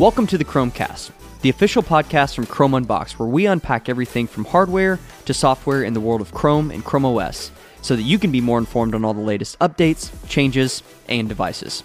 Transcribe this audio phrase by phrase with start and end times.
[0.00, 1.12] Welcome to the Chrome Cast,
[1.42, 5.92] the official podcast from Chrome Unboxed, where we unpack everything from hardware to software in
[5.92, 7.50] the world of Chrome and Chrome OS
[7.82, 11.82] so that you can be more informed on all the latest updates, changes, and devices.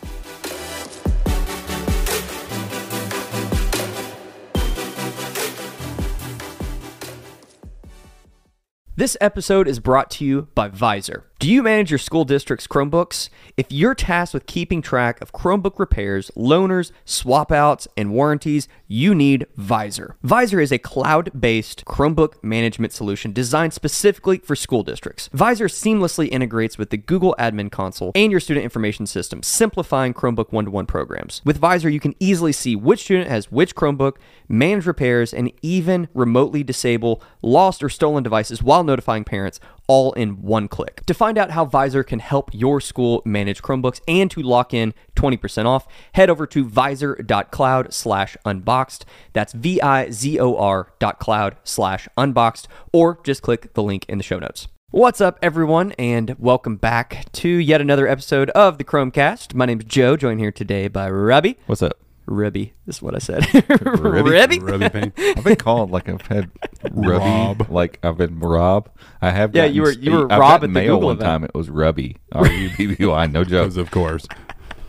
[8.96, 11.24] This episode is brought to you by Vizor.
[11.38, 13.28] Do you manage your school district's Chromebooks?
[13.58, 19.14] If you're tasked with keeping track of Chromebook repairs, loaners, swap outs, and warranties, you
[19.14, 20.16] need Vizor.
[20.24, 25.28] Vizor is a cloud based Chromebook management solution designed specifically for school districts.
[25.36, 30.54] Vizor seamlessly integrates with the Google Admin Console and your student information system, simplifying Chromebook
[30.54, 31.42] one to one programs.
[31.44, 34.16] With Vizor, you can easily see which student has which Chromebook,
[34.48, 40.42] manage repairs, and even remotely disable lost or stolen devices while notifying parents all in
[40.42, 41.06] one click.
[41.06, 44.94] To find out how Vizor can help your school manage Chromebooks and to lock in
[45.16, 49.06] 20% off, head over to vizor.cloud slash unboxed.
[49.34, 54.68] That's V-I-Z-O-R dot cloud slash unboxed, or just click the link in the show notes.
[54.92, 59.54] What's up, everyone, and welcome back to yet another episode of the Chrome Cast.
[59.54, 61.58] My name's Joe, joined here today by Rubby.
[61.66, 62.05] What's up?
[62.26, 62.74] Ribby.
[62.86, 63.46] This is what I said.
[63.70, 64.30] Ribby?
[64.30, 64.60] Ribby?
[64.60, 65.14] Rubby pain.
[65.18, 66.50] I've been called like I've had
[66.92, 67.70] Rubby, Rob.
[67.70, 68.90] like I've been Rob.
[69.22, 69.56] I have.
[69.56, 71.26] Yeah, gotten you were- you were I've Rob gotten at the mail Google one event.
[71.28, 71.44] time.
[71.44, 72.18] It was Rubby.
[72.32, 73.26] R U B B Y.
[73.28, 74.28] No jokes, of course.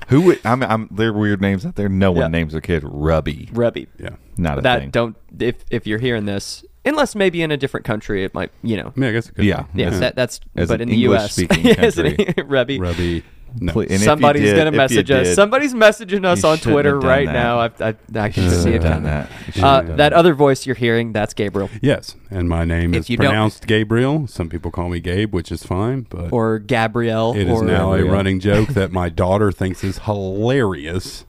[0.08, 0.40] Who would?
[0.44, 0.62] I'm.
[0.62, 0.88] I'm.
[0.90, 1.88] There are weird names out there.
[1.88, 2.28] No one Yeah.
[2.28, 3.48] names their kid Rubby.
[3.52, 3.88] Rubby.
[3.98, 4.10] Yeah.
[4.38, 4.90] Not a that thing.
[4.90, 8.76] don't if if you're hearing this unless maybe in a different country it might you
[8.76, 9.62] know I mean, I guess it could Yeah.
[9.74, 9.82] be.
[9.82, 11.36] yeah, that, that's As but an in the U.S.
[11.36, 12.44] English-speaking Yes, country.
[12.44, 12.78] Rubby.
[12.78, 13.24] Rubby.
[13.58, 13.72] No.
[13.72, 15.28] Ple- and Somebody's did- gonna message us.
[15.28, 17.32] did, Somebody's messaging us on Twitter right that.
[17.32, 17.58] now.
[17.60, 18.80] I, I, I can see it.
[18.82, 19.04] done coming.
[19.04, 19.62] that.
[19.62, 23.16] Uh, that other voice you're hearing, that's Gabriel Yes, and my name If is you
[23.16, 24.26] don't- pronounced Gabriel.
[24.26, 27.34] Some people call me Gabe, which is fine, but or Gabrielle.
[27.34, 31.24] it is or, now a running joke that my daughter thinks is hilarious.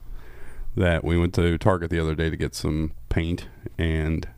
[0.76, 4.28] That we went to Target the other day to get some paint and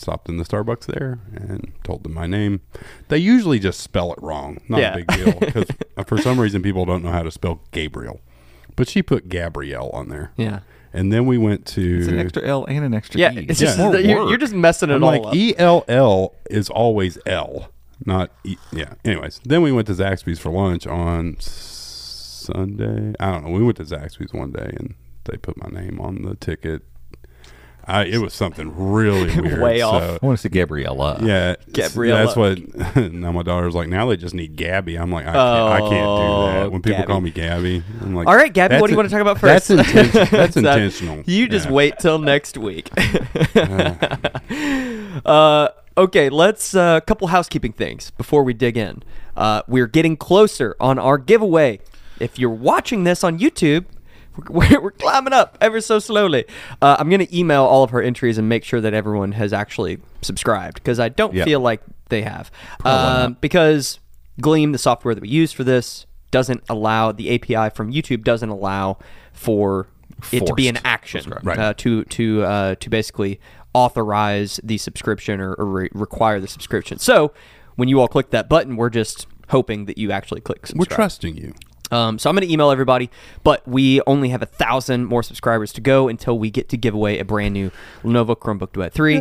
[0.00, 2.60] stopped in the Starbucks there and told them my name.
[3.08, 4.60] They usually just spell it wrong.
[4.68, 4.92] Not Yeah.
[4.92, 5.66] a big deal because
[6.06, 8.20] for some reason people don't know how to spell Gabriel.
[8.76, 10.32] But she put Gabrielle on there.
[10.36, 10.60] Yeah.
[10.94, 13.46] And then we went to It's an extra L and an extra Yeah, E.
[13.48, 13.76] it's Yeah.
[13.76, 15.34] just you're, you're just messing it I'm all like up.
[15.34, 17.68] E L L is always L,
[18.04, 18.56] not E.
[18.72, 18.94] Yeah.
[19.04, 23.14] Anyways, then we went to Zaxby's for lunch on Sunday.
[23.20, 23.50] I don't know.
[23.52, 24.94] We went to Zaxby's one day and
[25.24, 26.82] they put my name on the ticket.
[27.84, 29.60] I, it was something really weird.
[29.60, 30.18] Way so, off.
[30.22, 31.18] I want to see Gabriella.
[31.22, 32.24] Yeah, Gabriella.
[32.24, 32.96] That's what.
[33.12, 33.88] now my daughter's like.
[33.88, 34.96] Now they just need Gabby.
[34.96, 35.36] I'm like, I, can't,
[35.72, 36.72] I can't do Oh, that.
[36.72, 37.06] When people Gabby.
[37.08, 39.38] call me Gabby, I'm like, all right, Gabby, what do you want to talk about
[39.38, 39.68] first?
[39.68, 40.12] That's, first?
[40.14, 41.22] inten- that's So, intentional.
[41.26, 41.72] You just Yeah.
[41.72, 42.88] wait till next week.
[45.24, 49.02] uh, okay, let's uh, a couple housekeeping things before we dig in.
[49.36, 51.80] Uh, we're getting closer on our giveaway.
[52.20, 53.86] If you're watching this on YouTube,
[54.48, 56.44] we're, we're climbing up ever so slowly.
[56.80, 59.52] Uh, I'm going to email all of her entries and make sure that everyone has
[59.52, 61.44] actually subscribed because I don't Yep.
[61.46, 62.50] feel like they have.
[62.84, 63.98] Um, because
[64.40, 68.48] Gleam, the software that we use for this, doesn't allow the API from YouTube doesn't
[68.48, 68.96] allow
[69.34, 69.86] for
[70.32, 71.30] it to be an action.
[71.42, 71.58] Right.
[71.58, 73.38] uh, to to uh, to basically
[73.74, 76.98] authorize the subscription or, or re- require the subscription.
[76.98, 77.32] So
[77.76, 80.90] when you all click that button, we're just hoping that you actually click subscribe.
[80.90, 81.52] We're trusting you.
[81.92, 83.10] Um, so I'm going to email everybody,
[83.44, 86.94] but we only have a thousand more subscribers to go until we get to give
[86.94, 87.70] away a brand new
[88.02, 89.16] Lenovo Chromebook Duet Three.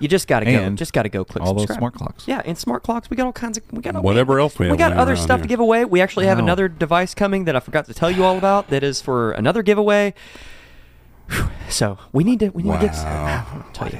[0.00, 2.26] You just got to go, just got to go click all those smart clocks.
[2.26, 3.10] Yeah, and smart clocks.
[3.10, 5.42] We got all kinds of we got Whatever else we have got other around stuff
[5.42, 5.84] to give away.
[5.84, 6.44] We actually have Wow.
[6.44, 8.68] another device coming that I forgot to tell you all about.
[8.68, 10.14] That is for another giveaway.
[11.70, 12.94] So we need to we need to get.
[12.94, 13.46] Wow.
[13.66, 13.98] I'll tell you.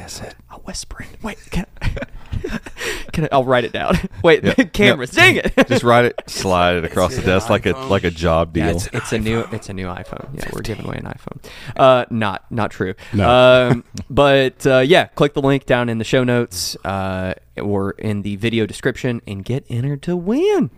[0.50, 1.22] I'll whisper it.
[1.24, 1.88] Wait, can I,
[3.12, 3.96] can I, I'll write it down.
[4.22, 4.72] Wait, Yep.
[4.72, 5.10] cameras.
[5.10, 5.52] Dang it.
[5.66, 8.76] Just write it, slide it across the desk like a like a job Yeah, deal.
[8.76, 10.28] it's, it's a new it's a new iPhone.
[10.36, 11.44] Yeah, we're giving away an iPhone.
[11.76, 12.94] Uh, not not true.
[13.12, 13.28] No.
[13.70, 18.22] Um, but uh, yeah, click the link down in the show notes uh, or in
[18.22, 20.70] the video description and get entered to win.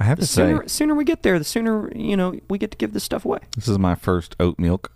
[0.00, 2.58] I have The to say, sooner sooner we get there, the sooner you know we
[2.58, 3.38] get to give this stuff away.
[3.54, 4.90] this is my first oat milk.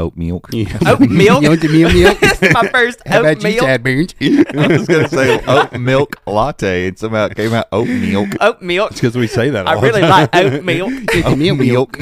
[0.00, 0.48] Oat milk.
[0.86, 1.42] Oat milk.
[1.42, 2.20] You want the meal milk?
[2.20, 3.66] this is my first How oat about you, milk.
[3.66, 4.54] Chadburns?
[4.56, 8.28] I was gonna say oat milk latte, and somehow it came out oat milk.
[8.40, 8.94] Oat milk.
[8.94, 9.66] because we say that.
[9.66, 10.28] I all the really time.
[10.32, 10.92] like oat milk.
[11.26, 11.98] Oat milk.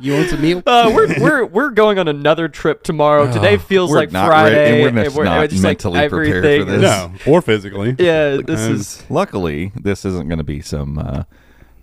[0.00, 0.62] You want some milk?
[0.64, 3.30] Uh, we're we're we're going on another trip tomorrow.
[3.32, 6.08] Today feels Oh, we're like not Friday, ready- and we're just not just, like, mentally
[6.08, 6.10] prepared
[6.44, 6.82] for everything this.
[6.82, 7.96] No, or physically.
[7.98, 11.24] Yeah, this And- is Luckily, this isn't going to be some uh,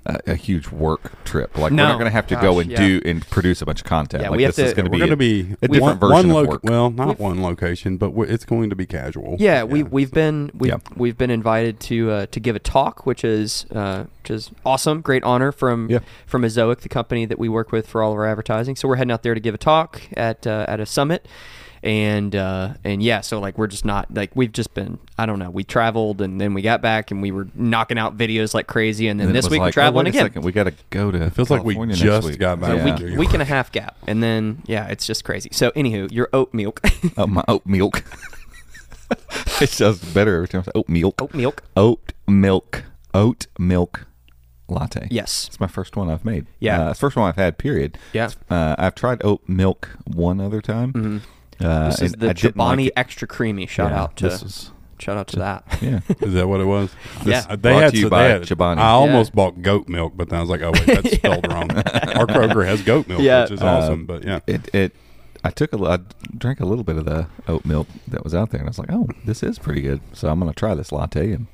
[0.06, 1.58] a, a huge work trip.
[1.58, 1.84] Like No.
[1.84, 2.78] we're not going to have to go and yeah.
[2.78, 4.24] do and produce a bunch of content.
[4.24, 5.68] Yeah, like we have this is to- going to We're be going to be a
[5.68, 6.62] different one, version one of loc- work.
[6.64, 9.36] Well, not one location, but we're, it's going to be casual.
[9.40, 10.78] Yeah, we we've been we've, Yeah.
[10.96, 15.02] we've been invited to uh, to give a talk, which is uh, which is awesome,
[15.02, 16.00] great honor from Yeah.
[16.26, 18.76] from Ezoic, the company that we work with for all of our advertising.
[18.76, 21.28] So we're heading out there to give a talk at uh, at a summit,
[21.86, 25.40] and uh, and yeah, so like we're just not like we've just been I don't
[25.40, 28.68] know we traveled and then we got back and we were knocking out videos like
[28.68, 30.26] crazy, and then And this week like, we're traveling oh, again.
[30.26, 31.22] second, we got to go to.
[31.24, 32.40] It feels like we California just week.
[32.40, 32.96] got back A Yeah.
[33.12, 35.50] week, week and a half gap, and then yeah, it's just crazy.
[35.54, 36.82] So anywho, your oat milk,
[37.18, 38.04] Oh, my oat milk.
[39.62, 40.62] it sounds better every time.
[40.62, 41.22] I say Oat milk.
[41.22, 41.64] oat milk.
[41.78, 42.84] Oat milk.
[43.14, 44.06] Oat milk
[44.68, 45.08] latte.
[45.12, 45.46] Yes.
[45.48, 46.48] It's my first one I've made.
[46.60, 46.82] Yeah.
[46.90, 47.98] Uh, first one I've had, period.
[48.14, 48.32] Yeah.
[48.50, 51.22] Uh, I've tried oat milk one other time.
[51.60, 51.88] Uh.
[51.90, 53.66] This is the I like Chobani extra creamy.
[53.68, 55.64] Shout Yeah, out to this is- shout out to that.
[55.82, 56.00] Yeah.
[56.22, 56.90] Is that what it was?
[57.26, 57.46] Yeah.
[57.50, 58.78] Uh, Brought to you some- by had- Chobani.
[58.78, 61.70] I almost bought goat milk, but then I was like, oh wait, that's spelled wrong.
[61.72, 63.44] Our Kroger has goat milk, Yeah.
[63.44, 64.06] which is Uh, awesome.
[64.06, 64.96] But yeah, It it
[65.44, 66.00] I took a li- I
[66.38, 68.80] drank a little bit of the oat milk that was out there, and I was
[68.80, 70.02] like, oh, this is pretty good.
[70.14, 71.46] So I'm gonna try this latte, and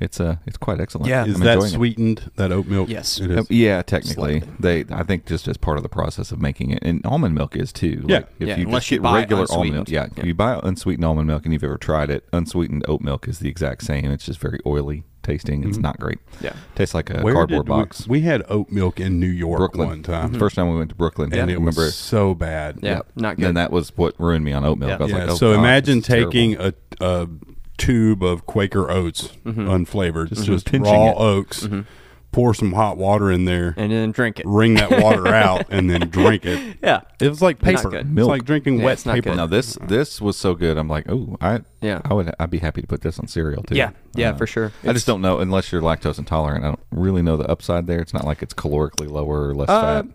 [0.00, 1.08] it's uh it's quite excellent.
[1.08, 1.24] Yeah.
[1.26, 1.76] is I'm that enjoying it.
[1.76, 2.30] sweetened?
[2.36, 2.88] That oat milk?
[2.88, 3.18] Yes.
[3.20, 4.84] it Uh, yeah, technically, Slightly.
[4.84, 4.94] they.
[4.94, 7.72] I think just as part of the process of making it, and almond milk is
[7.72, 8.04] too.
[8.06, 8.16] Yeah.
[8.18, 9.88] Like, if Yeah, you unless just you get buy regular almond milk, unsweetened.
[9.90, 10.20] yeah, Yeah.
[10.22, 13.38] if you buy unsweetened almond milk and you've ever tried it, unsweetened oat milk is
[13.40, 14.10] the exact same.
[14.10, 15.68] It's just very oily tasting.
[15.68, 16.18] It's not great.
[16.40, 16.52] Yeah.
[16.74, 17.22] tastes like a Mm-hmm.
[17.24, 18.08] Where cardboard did we- box.
[18.08, 19.88] We, had oat milk in New York Brooklyn.
[19.88, 21.82] one time, First time we went to Brooklyn, and I it remember.
[21.82, 22.78] was so bad.
[22.82, 23.46] Yeah, not good.
[23.48, 24.88] And that was what ruined me on oat milk.
[24.90, 24.96] Yeah.
[24.96, 26.30] I was Yeah, like, oh, so gosh, imagine this terrible.
[26.32, 27.28] taking a, a
[27.78, 29.60] tube of Quaker oats, Mm-hmm.
[29.68, 31.14] unflavored, just, just raw it.
[31.16, 31.66] oats,
[32.30, 34.44] pour some hot water in there, and then drink it.
[34.46, 36.76] wring that water out, and then drink it.
[36.82, 37.00] Yeah.
[37.20, 37.96] It was like paper.
[37.96, 38.28] It's Milk.
[38.28, 39.30] like drinking Yeah, wet paper.
[39.30, 39.36] good.
[39.38, 40.76] Now this this was so good.
[40.76, 42.02] I'm like, oh, I Yeah.
[42.04, 43.74] I would I'd be happy to put this on cereal too.
[43.76, 43.90] Yeah.
[44.14, 44.72] Yeah, Uh, for sure.
[44.84, 46.64] I just don't know unless you're lactose intolerant.
[46.64, 48.00] I don't really know the upside there.
[48.00, 50.06] It's not like it's calorically lower or less Uh, fat.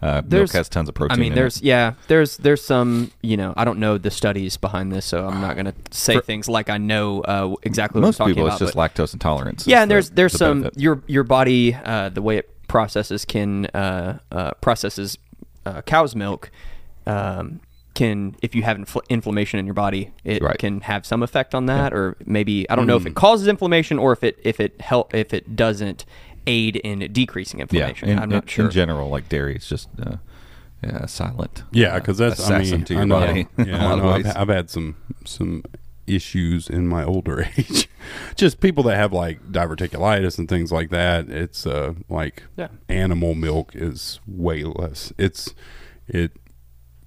[0.00, 1.18] Uh, milk has tons of protein.
[1.18, 1.64] I mean, there's it.
[1.64, 5.40] yeah, there's there's some you know I don't know the studies behind this, so I'm
[5.40, 8.52] not gonna say things like I know uh, exactly what most people about.
[8.54, 9.66] it's just but- lactose intolerance.
[9.66, 10.80] yeah, and the- there's there's the some benefit.
[10.80, 15.18] your your body uh, the way it processes can uh, uh, processes
[15.66, 16.50] uh, cow's milk
[17.06, 17.60] um,
[17.94, 20.58] can if you have infl- inflammation in your body it Right.
[20.58, 23.98] can have some effect on that or maybe I don't know if it causes inflammation
[23.98, 26.04] or if it if it help if it doesn't
[26.48, 27.64] aid in decreasing yeah.
[27.64, 28.08] inflammation.
[28.08, 28.64] In, I'm not in, sure.
[28.66, 30.16] in general, like dairy is just uh,
[30.82, 31.62] yeah, silent.
[31.72, 33.46] Yeah, uh, because that's I mean, to your I know, body.
[33.58, 34.10] in Yeah, a I lot of know.
[34.10, 34.34] I've, ways.
[34.36, 35.62] I've had some some
[36.06, 37.88] issues in my older age.
[38.36, 41.28] Just people that have like diverticulitis and things like that.
[41.28, 42.68] It's uh like Yeah.
[42.88, 45.12] animal milk is way less.
[45.18, 45.54] It's
[46.06, 46.32] it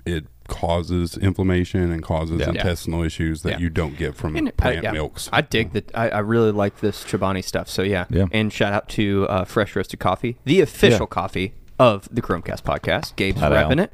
[0.06, 2.50] it causes inflammation and causes Yeah.
[2.50, 3.58] intestinal issues that Yeah.
[3.60, 5.30] you don't get from And I- plant yeah, milks.
[5.32, 5.90] I dig that.
[5.96, 7.70] I, I really like this Chobani stuff.
[7.70, 8.06] So yeah.
[8.10, 8.26] Yeah.
[8.32, 11.06] And shout out to uh, Fresh Roasted Coffee, the official Yeah.
[11.08, 13.16] coffee of the Chrome Cast podcast.
[13.16, 13.72] Gabe's Shout out.
[13.72, 13.94] repping it.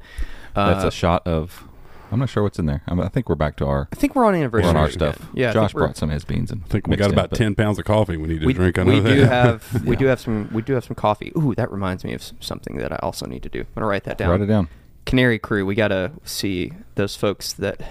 [0.55, 1.63] Uh, That's a shot of.
[2.09, 2.81] I'm not sure what's in there.
[2.87, 4.63] I'm, I think we're back to our I think we're on anniversary.
[4.63, 5.13] we're on our again.
[5.13, 5.29] stuff.
[5.33, 5.51] Yeah.
[5.51, 7.77] Josh brought some of his beans and I think we got about but- ten pounds
[7.77, 8.79] of coffee we need to We, drink.
[8.79, 9.29] I we know do that.
[9.29, 11.33] have we do have some we do have some coffee.
[11.37, 13.59] Ooh, that reminds me of something that I also need to do.
[13.59, 14.29] I'm gonna write that down.
[14.31, 14.69] Write it down.
[15.07, 15.65] Canary Crew.
[15.65, 17.81] We gotta see those folks that.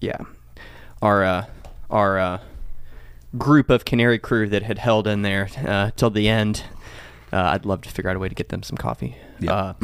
[0.00, 0.18] Yeah,
[1.00, 1.46] our uh,
[1.88, 2.40] our uh,
[3.38, 6.64] group of Canary Crew that had held in there uh, till the end.
[7.32, 9.16] Uh, I'd love to figure out a way to get them some coffee.
[9.38, 9.54] Yeah.
[9.54, 9.74] Uh,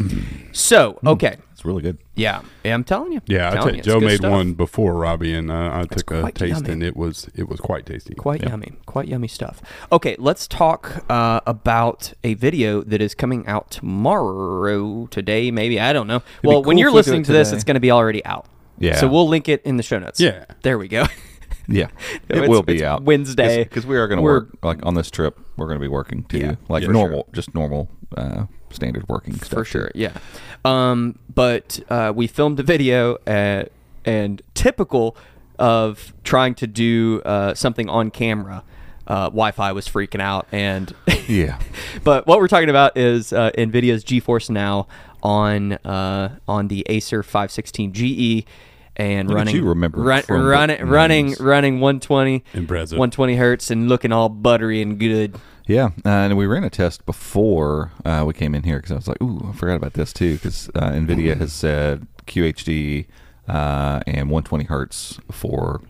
[0.53, 1.99] so okay, It's really good.
[2.15, 3.21] yeah, yeah, I'm telling you.
[3.27, 4.31] Yeah, Telling you, Joe made stuff.
[4.31, 6.71] one before Robby, and uh, I took a taste, yummy.
[6.71, 8.15] and it was it was quite tasty.
[8.15, 9.61] Quite yummy, quite yummy stuff.
[9.91, 15.81] Okay, let's talk uh, about a video that is coming out tomorrow, today, maybe.
[15.81, 16.23] I don't know.
[16.45, 18.25] well, be when you're if we do listening to this, it's going to be already
[18.25, 18.47] out.
[18.79, 18.95] Yeah.
[18.95, 20.21] So we'll link it in the show notes.
[20.21, 20.45] Yeah.
[20.63, 21.07] There we go.
[21.69, 21.89] Yeah,
[22.29, 23.63] it will be out Wednesday.
[23.65, 25.39] because we are going to work like on this trip.
[25.57, 29.49] We're going to be working too, Yeah, like normal, just normal uh, standard working stuff
[29.51, 29.71] for too.
[29.71, 29.91] sure.
[29.95, 30.13] Yeah.
[30.65, 33.65] Um, but uh, we filmed a video, uh,
[34.05, 35.17] and typical
[35.59, 38.63] of trying to do uh, something on camera,
[39.07, 40.95] uh, Wi-Fi was freaking out, and
[41.29, 41.59] Yeah,
[42.05, 44.87] but what we're talking about is uh, Nvidia's GeForce Now
[45.23, 48.47] on uh, on the Acer 516 GE.
[48.99, 51.41] And Look at running, you remember run, Chromebook running, running, names.
[51.41, 52.99] running 120, Impressive.
[52.99, 55.37] 120 hertz, and looking all buttery and good.
[55.69, 55.91] yeah.
[56.05, 59.07] Uh, and we ran a test before uh, we came in here because I was
[59.09, 63.07] like, "Ooh, I forgot about this too." Because uh, Nvidia has said QHD
[63.47, 65.81] uh, and 120 hertz for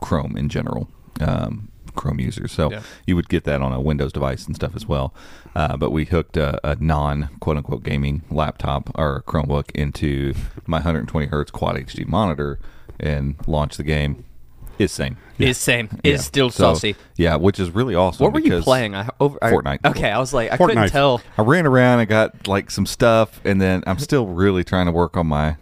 [0.00, 0.88] Chrome in general.
[1.20, 1.69] Um,
[2.00, 2.82] Chrome users, so Yeah.
[3.06, 5.14] you would get that on a Windows device and stuff as well.
[5.54, 10.34] Uh, but we hooked a, a non quote unquote gaming laptop or Chromebook into
[10.66, 12.58] my 120 hertz Quad HD monitor
[12.98, 14.24] and launched the game.
[14.78, 15.18] Is same.
[15.38, 15.90] Is same.
[16.02, 16.16] Is Yeah.
[16.22, 16.96] still So, saucy.
[17.16, 18.24] Yeah, which is really awesome.
[18.24, 18.94] What were you playing?
[18.94, 19.84] I over I- Fortnite.
[19.84, 21.20] okay, I was like, I couldn't tell.
[21.36, 24.92] I ran around and got like some stuff, and then I'm still really trying to
[24.92, 25.56] work on my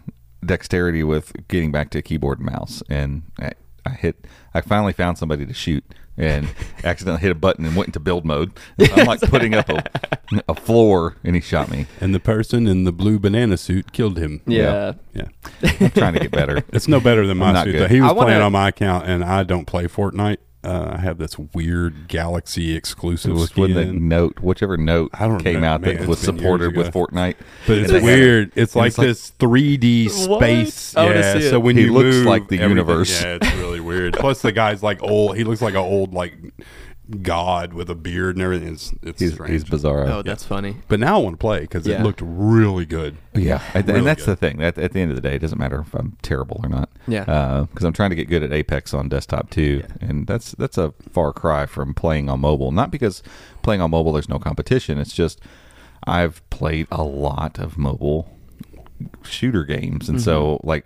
[0.45, 2.81] dexterity with getting back to keyboard and mouse.
[2.89, 3.51] And I,
[3.85, 5.83] I hit, I finally found somebody to shoot,
[6.17, 6.49] and
[6.83, 8.51] accidentally hit a button and went into build mode.
[8.79, 9.83] I'm like putting up a,
[10.49, 11.85] a floor, and he shot me.
[12.01, 14.41] And the person in the blue banana suit killed him.
[14.45, 14.93] Yeah.
[15.13, 15.27] Yeah.
[15.63, 16.63] I'm trying to get better.
[16.73, 17.71] It's no better than my I'm suit.
[17.73, 17.81] good.
[17.83, 17.87] though.
[17.87, 20.37] He was wanna- playing on my account, and I don't play Fortnite.
[20.61, 25.25] Uh, I have this weird Galaxy It exclusive was when the note, whichever note I
[25.25, 26.91] don't came know, out man, that was supported with.
[26.93, 27.35] Fortnite.
[27.65, 28.51] But it's And it- weird.
[28.55, 30.97] It's like it's like- this 3D space.
[30.97, 31.49] I wanna Yeah.
[31.49, 33.21] So when He you looks move, like the universe.
[33.21, 34.15] Yeah, it's really weird.
[34.15, 35.37] Plus the guy's like old.
[35.37, 36.33] He looks like an old like
[37.21, 38.73] god with a beard and everything.
[38.73, 39.51] It's it's He's, strange.
[39.51, 40.07] he's bizarre.
[40.07, 40.75] Oh, that's funny.
[40.87, 42.01] But now I want to play because Yeah.
[42.01, 43.17] it looked really good.
[43.33, 44.31] Yeah, and, Really and that's good.
[44.31, 44.61] the thing.
[44.61, 46.89] At, at the end of the day, it doesn't matter if I'm terrible or not.
[47.07, 47.23] Yeah.
[47.23, 50.77] Uh, because I'm trying to get good at Apex on desktop too, and that's that's
[50.77, 52.71] a far cry from playing on mobile.
[52.71, 53.23] Not because
[53.63, 54.97] playing on mobile there's no competition.
[54.99, 55.41] It's just
[56.05, 58.37] I've played a lot of mobile
[59.23, 60.67] shooter games, and so mm-hmm.
[60.67, 60.85] like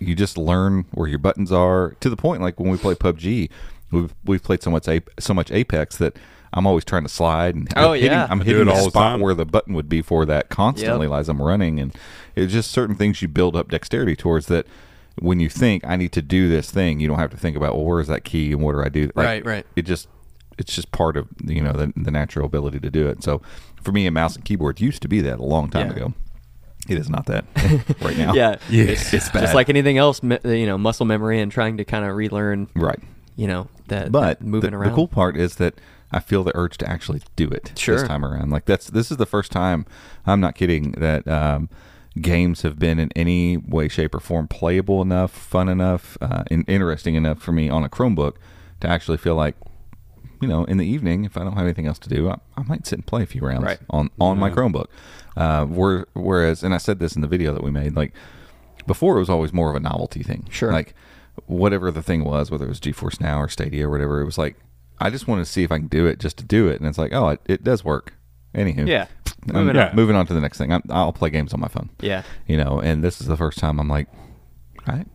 [0.00, 2.40] you just learn where your buttons are to the point.
[2.40, 3.50] Like when we play PUBG,
[3.90, 6.16] we've we've played so much Ape, so much Apex that.
[6.52, 8.26] I'm always trying to slide and Oh, hitting, yeah.
[8.28, 9.20] I'm I hitting the all the spot time.
[9.20, 11.94] where the button would be for that constantly as I'm running, and
[12.34, 14.66] it's just certain things you build up dexterity towards that.
[15.20, 17.76] When you think I need to do this thing, you don't have to think about
[17.76, 19.12] well, where is that key and what do I do?
[19.14, 19.66] Like, Right, right.
[19.76, 20.08] It just
[20.58, 23.22] it's just part of you know the, the natural ability to do it.
[23.22, 23.40] So
[23.82, 25.92] for me, a mouse and keyboard used to be that a long time Yeah.
[25.94, 26.14] ago.
[26.88, 27.44] It is not that
[28.02, 28.34] right now.
[28.34, 28.84] Yeah, Yeah.
[28.86, 29.42] It's, It's bad.
[29.42, 30.20] just like anything else.
[30.22, 32.68] You know, muscle memory and trying to kind of relearn.
[32.74, 32.98] right.
[33.36, 34.12] You know that.
[34.12, 34.90] But that moving the, around.
[34.90, 35.74] the cool part is that
[36.12, 37.96] I feel the urge to actually do it Sure.
[37.98, 38.50] this time around.
[38.50, 39.86] Like that's this is the first time
[40.26, 41.68] I'm not kidding that um,
[42.20, 46.64] games have been in any way, shape, or form playable enough, fun enough, uh, and
[46.68, 48.34] interesting enough for me on a Chromebook
[48.80, 49.54] to actually feel like.
[50.42, 52.62] You know, in the evening, if I don't have anything else to do, I, I
[52.62, 53.78] might sit and play a few rounds Right.
[53.90, 54.86] on on my Chromebook.
[55.36, 58.14] Uh, where, whereas, and I said this in the video that we made, like
[58.86, 60.46] before, it was always more of a novelty thing.
[60.50, 60.72] Sure.
[60.72, 60.94] Like
[61.46, 64.38] whatever the thing was, whether it was GeForce Now or Stadia or whatever, it was
[64.38, 64.56] like
[65.00, 66.88] I just wanted to see if I can do it just to do it, and
[66.88, 68.14] it's like, oh, it, it does work.
[68.54, 69.06] Anywho, Yeah.
[69.48, 69.96] I'm Moving on.
[69.96, 70.72] moving on to the next thing.
[70.72, 71.88] I'm, I'll play games on my phone.
[72.00, 72.22] Yeah.
[72.46, 74.08] you know, and this is the first time I'm like,
[74.86, 75.06] I,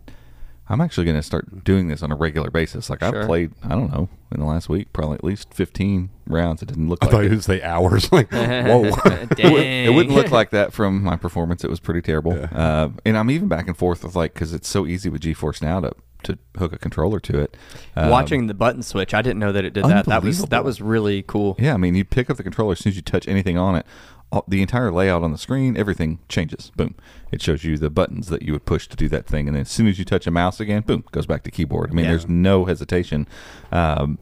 [0.67, 2.89] I'm actually going to start doing this on a regular basis.
[2.89, 3.21] Like Sure.
[3.21, 6.63] I've played, I don't know, in the last week, probably at least 15 rounds.
[6.63, 7.25] It didn't look I like thought it.
[7.25, 8.09] you would say hours.
[8.11, 8.85] Like whoa.
[9.37, 11.63] It wouldn't- it wouldn't look like that from my performance.
[11.63, 12.47] It was pretty terrible.
[12.51, 15.61] Uh, and I'm even back and forth with like because it's so easy with GeForce
[15.61, 15.91] now to
[16.25, 17.57] to hook a controller to it.
[17.95, 20.05] Um, Watching the button switch, I didn't know that it did that.
[20.05, 21.55] That was that was really cool.
[21.57, 23.75] Yeah, I mean, you pick up the controller as soon as you touch anything on
[23.75, 23.85] it.
[24.31, 26.71] all- The entire layout on the screen, everything changes.
[26.75, 26.95] Boom!
[27.31, 29.61] It shows you the buttons that you would push to do that thing, and then
[29.61, 31.91] as soon as you touch a mouse again, boom, goes back to keyboard.
[31.91, 32.11] I mean, Yeah.
[32.11, 33.27] there's no hesitation,
[33.71, 34.17] um,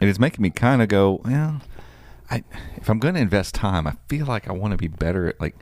[0.00, 1.60] and it's making me kind of go, well,
[2.30, 2.44] I
[2.76, 5.40] if I'm going to invest time, I feel like I want to be better at
[5.40, 5.56] like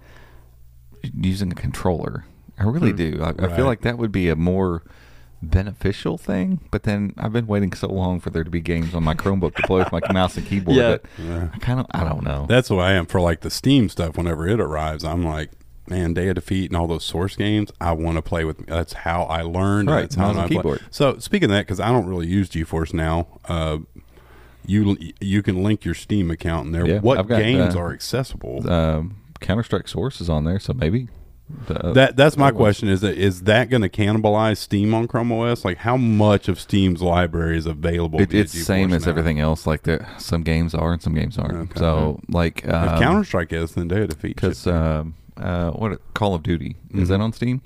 [1.02, 2.24] using a controller.
[2.58, 3.20] I really do.
[3.22, 4.82] I, I feel like that would be a more
[5.42, 6.60] beneficial thing.
[6.70, 9.54] But then I've been waiting so long for there to be games on my Chromebook
[9.56, 10.98] to play with my mouse and keyboard Yeah.
[10.98, 12.46] that I kind of I don't know.
[12.48, 14.16] That's what I am for like the Steam stuff.
[14.16, 15.50] Whenever it arrives, I'm like,
[15.88, 17.70] man, Day of Defeat and all those source games.
[17.80, 18.66] I want to play with.
[18.66, 19.88] That's how I learned.
[19.90, 20.56] Right, That's how mouse and I play.
[20.56, 20.80] keyboard.
[20.90, 23.26] So speaking of that, because I don't really use GeForce now.
[23.46, 23.78] Uh,
[24.66, 26.86] you you can link your Steam account in there.
[26.86, 28.70] Yeah, what got, games uh, are accessible?
[28.70, 31.08] um, Counter Strike Source is on there, so maybe
[31.66, 32.88] the, that that's my question.
[32.88, 35.64] Is that is that going to cannibalize Steam on Chrome OS?
[35.64, 38.20] Like how much of Steam's library is available?
[38.20, 39.10] It, it's the same as now?
[39.10, 39.66] everything else.
[39.66, 41.70] Like there, some games are and some games aren't.
[41.70, 41.78] Okay.
[41.80, 44.36] So like If um, Counter Strike is, then Day of Defeat.
[44.36, 47.04] because um, uh, what Call of Duty is Mm-hmm.
[47.06, 47.62] that on Steam?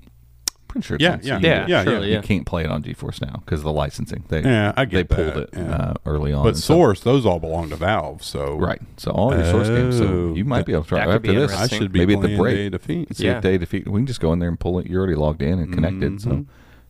[0.74, 0.96] Pretty sure.
[0.96, 1.44] It's Yeah, on yeah, Steam.
[1.50, 2.16] Yeah, yeah, surely, yeah.
[2.16, 4.24] You can't play it on GeForce now because the licensing.
[4.28, 5.74] They, Yeah, I get they pulled that, it yeah.
[5.74, 6.42] uh, early on.
[6.42, 8.22] But and so- Source, those all belong to Valve.
[8.22, 8.80] So right?
[8.96, 9.96] So all your Source games.
[9.98, 10.34] So Oh.
[10.34, 11.52] you might be able to try after this.
[11.52, 12.56] I should be maybe at the playing break.
[12.56, 13.16] Day Defeat.
[13.16, 13.36] See Yeah.
[13.38, 13.88] if they defeat.
[13.88, 14.86] We can just go in there and pull it.
[14.86, 16.44] You're already logged in and connected, so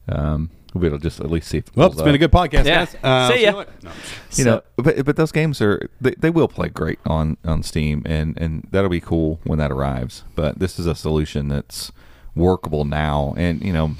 [0.09, 1.59] um, we'll be able to just at least see.
[1.59, 1.81] If it Mm-hmm.
[1.81, 2.85] Well, pulls it's been a good podcast, Yeah.
[2.85, 2.97] guys.
[3.03, 3.51] Uh, See ya.
[3.61, 3.67] you.
[3.83, 3.97] No, you
[4.31, 8.03] So- know but but those games are they, they will play great on on steam
[8.05, 11.93] and and that'll be cool when that arrives but this is a solution that's
[12.35, 13.35] workable now.
[13.37, 13.95] And you know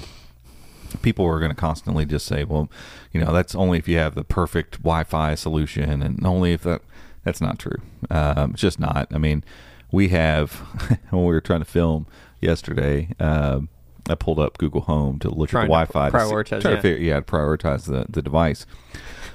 [1.01, 2.69] people are going to constantly just say well
[3.11, 6.01] you know that's only if you have the perfect wi-fi solution.
[6.01, 6.81] And only if that
[7.23, 7.81] that's not true.
[8.09, 9.07] Um, it's just not.
[9.13, 9.43] I mean
[9.91, 10.51] we have
[11.09, 12.05] when we were trying to film
[12.41, 13.69] yesterday um,
[14.09, 16.73] i pulled up google home to look Trying at the wi-fi to see- prioritize, trying
[16.75, 16.75] yeah.
[16.75, 18.65] to figure yeah prioritize the, the device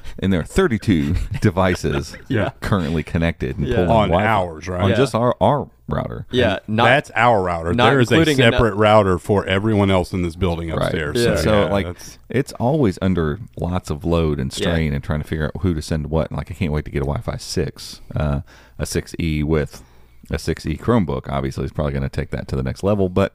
[0.19, 2.50] and there are 32 devices Yeah.
[2.61, 3.76] currently connected and Yeah.
[3.76, 4.26] pulling On Wi-Fi.
[4.28, 4.80] ours, right?
[4.83, 4.97] on Yeah.
[4.97, 7.75] just our our router Yeah, not that's our router.
[7.75, 10.78] not There is a separate ano- router for everyone else in this building Right.
[10.83, 11.16] upstairs.
[11.25, 11.35] Yeah.
[11.37, 15.26] So yeah, like that's- it's always under lots of load and strain and trying to
[15.26, 16.30] figure out who to send what.
[16.30, 18.42] Like I can't wait to get a Wi-Fi six, uh,
[18.78, 19.83] a six E with
[20.30, 21.28] a six E Chromebook.
[21.28, 23.09] Obviously, is probably going to take that to the next level.
[23.09, 23.35] But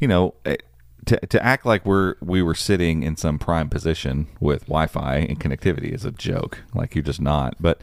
[0.00, 0.64] you know, it,
[1.06, 5.40] to to act like we're we were sitting in some prime position with Wi-Fi and
[5.40, 6.62] connectivity is a joke.
[6.74, 7.56] Like you're just not.
[7.60, 7.80] But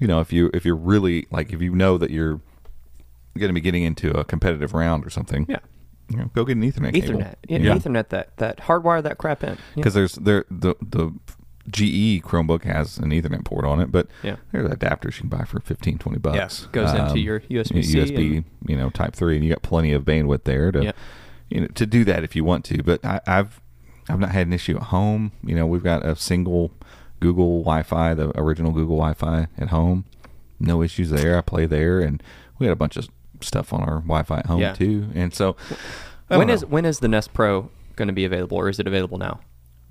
[0.00, 2.40] you know, if you if you're really like if you know that you're
[3.38, 5.58] going to be getting into a competitive round or something, Yeah.
[6.08, 7.18] you know, go get an Ethernet, cable.
[7.20, 7.34] Ethernet.
[7.48, 9.50] Yeah, Yeah Ethernet that that hardwire that crap in.
[9.50, 9.56] Yeah.
[9.76, 11.12] because there's there the the
[11.70, 14.36] GE Chromebook has an Ethernet port on it, but Yeah.
[14.50, 16.66] there's adapters you can buy for 15, 20 bucks.
[16.72, 20.04] goes into um, your USB, and- you know, Type Three, and you got plenty of
[20.04, 20.92] bandwidth there to Yeah.
[21.52, 22.82] You know to do that if you want to.
[22.82, 23.60] But I, I've
[24.08, 25.32] I've not had an issue at home.
[25.44, 26.72] You know, we've got a single
[27.20, 30.04] Google Wi-Fi, the original Google Wi-Fi at home.
[30.58, 31.36] No issues there.
[31.38, 32.22] I play there, and
[32.58, 33.08] we got a bunch of
[33.40, 34.72] stuff on our Wi-Fi at home Yeah.
[34.74, 35.08] too.
[35.14, 35.56] And so,
[36.30, 36.68] I when don't is know.
[36.68, 39.40] when is the Nest Pro going to be available, or is it available now?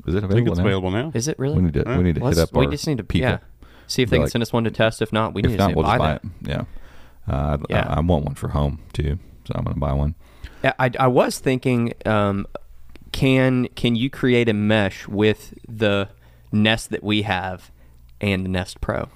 [0.08, 0.66] is it I think available it's now?
[0.66, 1.12] available now.
[1.14, 1.56] Is it really?
[1.58, 3.30] We need to we need to Let's- hit up we our just need to people.
[3.30, 3.38] yeah.
[3.88, 5.02] See if they Be can like- send us one to test.
[5.02, 6.24] If not, we need if to not, we'll just buy that.
[6.24, 6.32] it.
[6.48, 6.64] Yeah.
[7.28, 7.86] Uh, Yeah.
[7.88, 10.16] I, I want one for home too, so I'm going to buy one.
[10.64, 12.46] I, I was thinking, um,
[13.12, 16.10] can can you create a mesh with the
[16.52, 17.72] Nest that we have
[18.20, 19.10] and the Nest Pro?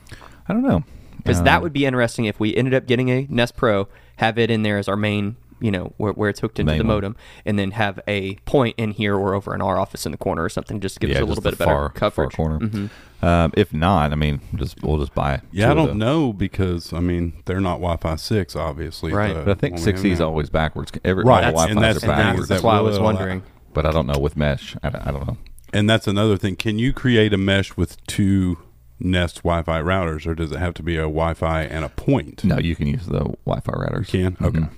[0.47, 0.83] I don't know
[1.17, 3.87] Because that Um, would be interesting if we ended up getting a Nest Pro,
[4.17, 6.79] have it in there as our main, you know, where, where it's hooked into Main
[6.79, 6.95] the one.
[6.95, 10.17] modem, and then have a point in here or over in our office in the
[10.17, 12.35] corner or something, just to give yeah, us a little bit of better far, coverage.
[12.35, 12.59] far corner.
[12.67, 12.89] Mhm.
[13.21, 15.35] Um, if not, I mean, just we'll just buy.
[15.35, 15.41] It.
[15.51, 19.13] Yeah, I don't the- know because I mean they're not Wi-Fi six, obviously.
[19.13, 19.33] Right.
[19.33, 20.91] the But I think one 6E is always backwards.
[21.03, 22.49] Every Right, all that's- and Wi-Fi's that's- are that's- backwards.
[22.49, 23.43] That's why I was will allow- wondering.
[23.73, 24.75] but I don't know with mesh.
[24.83, 25.37] I, don't- I don't know.
[25.73, 26.55] And that's another thing.
[26.55, 28.57] Can you create a mesh with two
[28.99, 32.43] Nest Wi-Fi routers, or does it have to be a Wi-Fi and a point?
[32.45, 34.13] No, you can use the Wi-Fi routers.
[34.13, 34.37] You can?
[34.45, 34.59] Okay.
[34.59, 34.69] Mhm.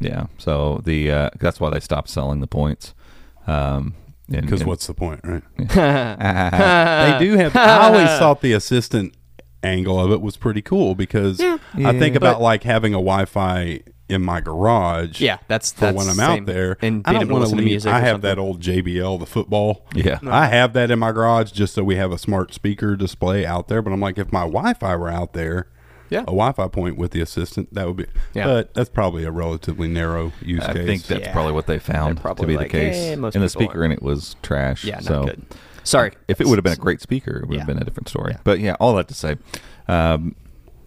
[0.00, 0.26] Yeah.
[0.38, 2.94] So the uh, that's why they stopped selling the points.
[3.46, 3.94] Um,
[4.28, 5.42] Because what's the point, right?
[5.58, 7.54] they do have.
[7.56, 9.14] I always thought the assistant
[9.62, 12.16] angle of it was pretty cool because I think Yeah.
[12.18, 15.20] about But- like having a Wi-Fi in my garage.
[15.20, 16.42] Yeah, that's for that's when I'm same.
[16.42, 16.76] out there.
[16.82, 17.64] and I don't want to leave.
[17.66, 17.92] music.
[17.92, 18.28] I have something.
[18.28, 19.86] that old JBL, the football.
[19.94, 20.18] Yeah.
[20.26, 23.68] I have that in my garage just so we have a smart speaker display out
[23.68, 23.82] there.
[23.82, 25.68] But I'm like, if my Wi-Fi were out there,
[26.10, 26.20] Yeah.
[26.22, 28.06] a Wi-Fi point with the assistant, that would be.
[28.34, 28.44] Yeah.
[28.46, 30.82] But that's probably a relatively narrow use I case.
[30.82, 31.32] I think that's Yeah.
[31.32, 32.96] probably what they found to be like, the case.
[32.96, 34.84] "Eh, most and the people speaker in it was trash.
[34.84, 35.42] Yeah, not so good.
[35.82, 36.12] Sorry.
[36.28, 37.72] if it would have been a great speaker, it would have Yeah.
[37.74, 38.32] been a different story.
[38.32, 38.40] Yeah.
[38.44, 39.36] But yeah, all that to say,
[39.88, 40.34] um,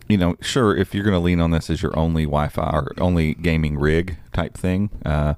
[0.08, 2.92] you know, sure, if you're going to lean on this as your only Wi-Fi or
[3.00, 5.34] only gaming rig type thing, uh,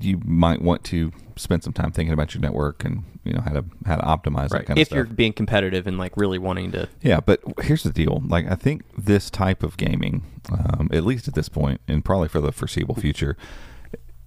[0.00, 3.52] you might want to spend some time thinking about your network and you know how
[3.52, 4.66] to how to optimize that Right.
[4.66, 7.90] kind If of you're being competitive and like really wanting to, Yeah, but here's the
[7.92, 8.22] deal.
[8.26, 12.28] Like, I think this type of gaming, um, at least at this point, and probably
[12.28, 13.36] for the foreseeable future,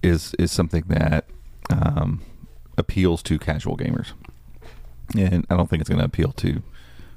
[0.02, 1.26] is is something that
[1.70, 2.22] um,
[2.76, 4.12] appeals to casual gamers,
[5.16, 6.62] and I don't think it's going to appeal to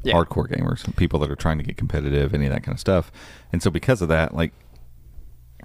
[0.03, 0.13] Yeah.
[0.13, 3.11] hardcore gamers, people that are trying to get competitive, any of that kind of stuff.
[3.53, 4.51] And so, because of that, like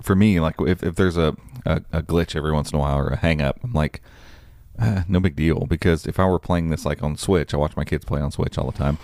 [0.03, 2.99] for me, like if, if there's a, a, a glitch every once in a while
[2.99, 4.01] or a hang up, I'm like,
[4.79, 5.67] uh, no big deal.
[5.67, 8.31] Because if I were playing this like on Switch, I watch my kids play on
[8.31, 8.99] Switch all the time.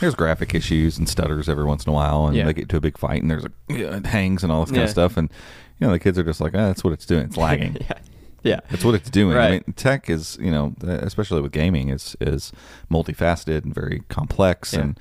[0.00, 2.44] There's graphic issues and stutters every once in a while, and Yeah.
[2.46, 4.78] they get to a big fight, and there's a it hangs and all this kind
[4.78, 4.84] Yeah.
[4.84, 5.30] of stuff, and
[5.78, 7.24] you know the kids are just like, ah, that's what it's doing.
[7.26, 7.76] It's lagging.
[7.80, 7.98] yeah,
[8.42, 9.36] yeah, That's what it's doing.
[9.36, 12.50] I mean, tech is, you know, especially with gaming, is is
[12.90, 14.72] multifaceted and very complex.
[14.72, 14.98] And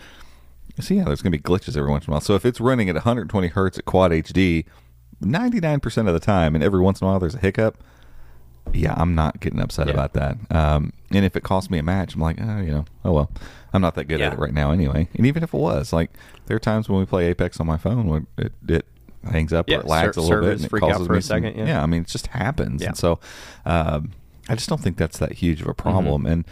[0.79, 2.21] so, yeah, there's going to be glitches every once in a while.
[2.21, 4.65] So if it's running at 120 hertz at quad HD,
[5.21, 7.77] 99% of the time, and every once in a while there's a hiccup,
[8.73, 9.93] yeah, I'm not getting upset Yeah.
[9.93, 10.37] about that.
[10.51, 13.31] Um, and if it costs me a match, I'm like, oh, you know, oh well,
[13.73, 15.07] I'm not that good at it right now anyway.
[15.15, 16.11] And even if it was, like,
[16.45, 18.85] there are times when we play Apex on my phone it, it
[19.29, 21.43] hangs up Yeah, or it lags ser- a little bit and it causes me some-
[21.43, 21.81] second, yeah.
[21.81, 22.81] I mean, it just happens.
[22.81, 22.89] Yeah.
[22.89, 23.19] And so,
[23.65, 24.11] um,
[24.49, 26.25] I just don't think that's that huge of a problem.
[26.25, 26.45] And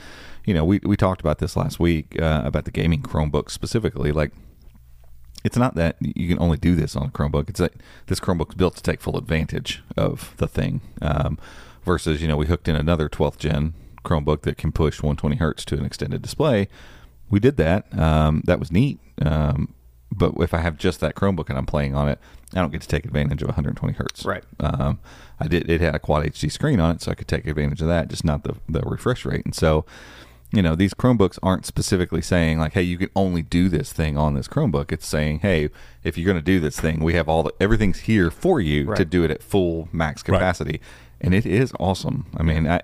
[0.46, 4.12] you know, we we talked about this last week uh, about the gaming Chromebook specifically.
[4.12, 4.32] Like,
[5.44, 7.50] it's not that you can only do this on a Chromebook.
[7.50, 7.74] It's that
[8.08, 10.82] this Chromebook's built to take full advantage of the thing.
[11.02, 11.38] Um,
[11.84, 13.74] versus, you know, we hooked in another 12th gen
[14.04, 16.68] Chromebook that can push 120 hertz to an extended display.
[17.30, 17.98] We did that.
[17.98, 19.00] Um, that was neat.
[19.22, 19.74] Um,
[20.12, 22.20] but if I have just that Chromebook and I'm playing on it,
[22.54, 24.26] I don't get to take advantage of 120 hertz.
[24.26, 24.44] Right.
[24.60, 25.00] Um,
[25.40, 25.70] I did.
[25.70, 28.08] It had a quad HD screen on it, so I could take advantage of that,
[28.08, 29.46] just not the the refresh rate.
[29.46, 29.86] And so,
[30.52, 34.18] you know, these Chromebooks aren't specifically saying like, "Hey, you can only do this thing
[34.18, 35.70] on this Chromebook." It's saying, "Hey,
[36.04, 38.94] if you're going to do this thing, we have all the everything's here for you
[38.96, 40.38] to do it at full max Right.
[40.38, 40.82] capacity."
[41.22, 42.26] And it is awesome.
[42.38, 42.82] I mean, I,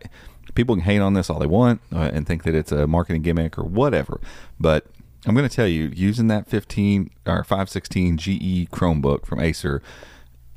[0.56, 3.21] people can hate on this all they want uh, and think that it's a marketing
[3.23, 4.19] gimmick or whatever,
[4.60, 4.86] but
[5.25, 9.82] I'm going to tell you, using that 15 or 516 GE Chromebook from Acer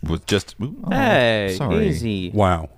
[0.03, 1.89] was just ooh, oh, Hey, sorry.
[1.89, 2.31] easy.
[2.31, 2.69] Wow.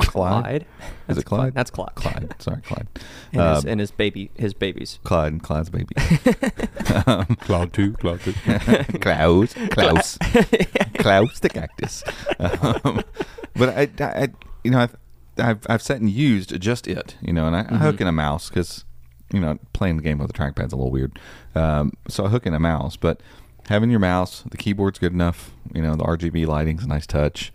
[0.00, 0.42] Clyde.
[0.44, 0.66] Clyde.
[1.08, 1.54] Is it Clyde?
[1.54, 1.94] That's Clyde.
[1.94, 2.34] Clyde.
[2.38, 2.86] Sorry, Clyde.
[3.32, 4.98] And, his, Um, and his baby, his babies.
[5.04, 5.94] Clyde and Clyde's baby.
[7.40, 8.32] Cloud two, cloud two.
[9.00, 10.18] Klaus, Klaus,
[10.98, 12.02] Klaus the cactus.
[12.38, 13.02] Um,
[13.54, 14.28] but I, I,
[14.64, 14.96] you know, I've,
[15.38, 18.12] I've, I've sat and used just it, you know, and I, I hook in a
[18.12, 18.84] mouse because,
[19.32, 21.18] you know, playing the game with a trackpad's a little weird.
[21.54, 23.20] Um, so I hook in a mouse, but
[23.68, 27.52] having your mouse, the keyboard's good enough, you know, the RGB lighting's a nice touch.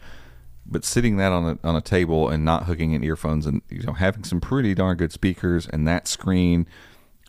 [0.67, 3.84] But sitting that on a on a table and not hooking in earphones and you
[3.84, 6.65] know having some pretty darn good speakers and that screen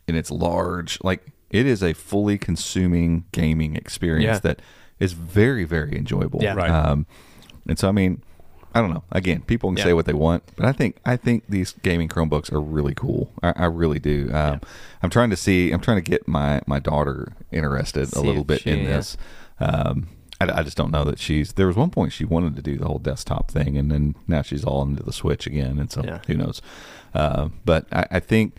[0.09, 4.39] and it's large, like it is a fully consuming gaming experience Yeah.
[4.41, 4.63] that
[4.99, 6.41] is very very enjoyable.
[6.43, 6.55] Yeah.
[6.55, 6.71] Right.
[6.71, 7.07] Um,
[7.69, 8.23] and so I mean,
[8.75, 9.05] I don't know.
[9.13, 9.85] Again, people can Yeah.
[9.85, 13.31] say what they want, but I think I think these gaming Chromebooks are really cool.
[13.43, 14.31] I, I really do.
[14.33, 14.61] Um,
[15.03, 15.73] I'm trying to see.
[15.73, 18.97] I'm trying to get my my daughter interested See a little bit she- in yeah.
[18.97, 19.17] this.
[19.61, 20.09] Um,
[20.41, 21.55] I, I just don't know that she's.
[21.55, 24.43] There was one point she wanted to do the whole desktop thing, and then now
[24.43, 26.21] she's all into the Switch again, and so Yeah.
[26.27, 26.61] who knows.
[27.15, 28.55] Uh, but I, I think.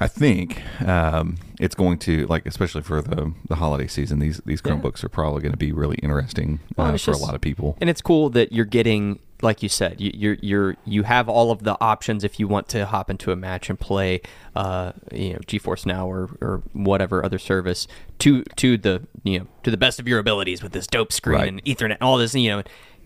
[0.00, 4.18] I think um, it's going to like, especially for the the holiday season.
[4.18, 4.72] These these Yeah.
[4.72, 7.40] Chromebooks are probably going to be really interesting Well, uh, for it's a lot of
[7.40, 7.76] people.
[7.80, 11.50] And it's cool that you're getting, like you said, you, you're you're you have all
[11.52, 14.20] of the options if you want to hop into a match and play,
[14.56, 17.86] uh, you know, GeForce Now or, or whatever other service
[18.20, 21.38] to to the you know to the best of your abilities with this dope screen
[21.38, 21.48] Right.
[21.48, 22.62] and Ethernet and all this, you know,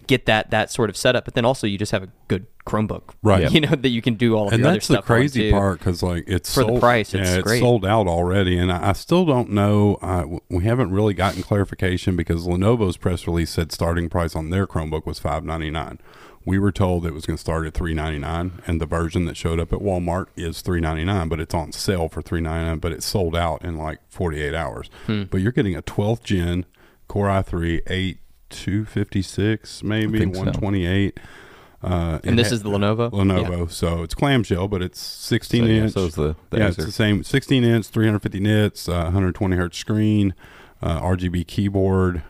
[0.07, 1.25] get that that sort of setup.
[1.27, 3.51] But then also you just have a good Chromebook, Right.
[3.53, 5.79] You know that you can do all of and that's other the stuff crazy part
[5.79, 7.61] because like it's For the sold, price, yeah, it's it's great.
[7.61, 9.95] sold out already, and I, I still don't know.
[10.03, 14.51] Uh, w- we haven't really gotten clarification because Lenovo's press release said starting price on
[14.51, 15.99] their Chromebook was five ninety nine.
[16.49, 19.27] We were told it was going to start at three ninety nine, and the version
[19.27, 22.41] that showed up at Walmart is three ninety nine, but it's on sale for three
[22.41, 22.79] ninety nine.
[22.79, 24.89] But it's sold out in like forty eight hours.
[25.07, 25.25] Hmm.
[25.25, 26.65] But you're getting a twelfth gen
[27.07, 28.19] Core i three eight
[28.51, 30.45] two fifty six maybe think so.
[30.45, 31.21] one twenty eight.
[31.83, 33.11] Uh, And it this ha- is the Lenovo.
[33.13, 33.71] Lenovo.
[33.71, 35.93] So it's clamshell, but it's 16 So, yeah, inch.
[35.93, 39.79] so is the- the yeah, it's the same 16 inch, 350 nits, uh, 120 hertz
[39.79, 40.35] screen,
[40.83, 42.23] uh, RGB keyboard.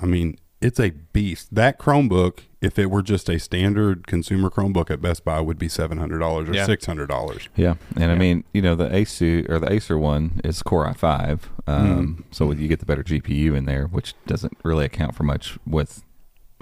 [0.00, 1.52] I mean, it's a beast.
[1.52, 5.66] That Chromebook, if it were just a standard consumer Chromebook at Best Buy, would be
[5.68, 6.66] $700 or Yeah.
[6.66, 7.48] $600.
[7.56, 11.40] Yeah, and I mean, you know, the Acer or the Acer one is Core i5,
[11.66, 12.20] um, Mm-hmm.
[12.30, 16.02] so you get the better GPU in there, which doesn't really account for much with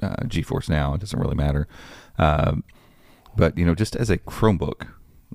[0.03, 0.95] uh, GeForce Now.
[0.95, 1.69] It doesn't really matter.
[2.19, 2.65] Um,
[3.37, 4.87] but you know, just as a Chromebook,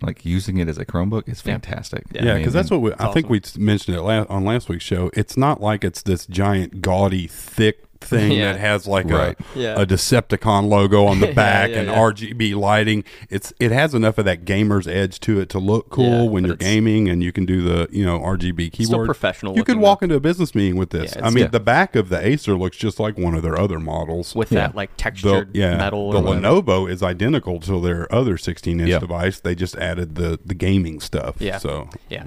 [0.02, 2.04] like using it as a Chromebook is fantastic.
[2.12, 2.26] Yeah.
[2.26, 4.68] Yeah, I because mean, that's what we, I think we mentioned it la- on last
[4.68, 5.10] week's show.
[5.14, 8.54] It's not like it's this giant, gaudy, thick thing Yeah.
[8.54, 9.38] that has like Right.
[9.56, 9.82] a, Yeah.
[9.82, 11.98] a Decepticon logo on the back yeah, and yeah.
[11.98, 13.04] RGB lighting.
[13.30, 16.46] It's it has enough of that gamer's edge to it to look cool Yeah, when
[16.46, 19.06] you're gaming and you can do the you know RGB keyboard.
[19.06, 21.14] professional You could looking, walk into a business meeting with this.
[21.16, 21.50] Yeah, I mean, Yeah.
[21.50, 24.36] the back of the Acer looks just like one of their other models.
[24.36, 24.68] with Yeah.
[24.68, 26.12] that like the, textured yeah, metal.
[26.12, 26.36] the or.
[26.36, 29.00] Lenovo is identical to their other 16 inch Yeah.
[29.00, 29.40] device.
[29.40, 31.36] They just added the the gaming stuff.
[31.40, 31.58] Yeah.
[31.58, 32.24] So Yeah,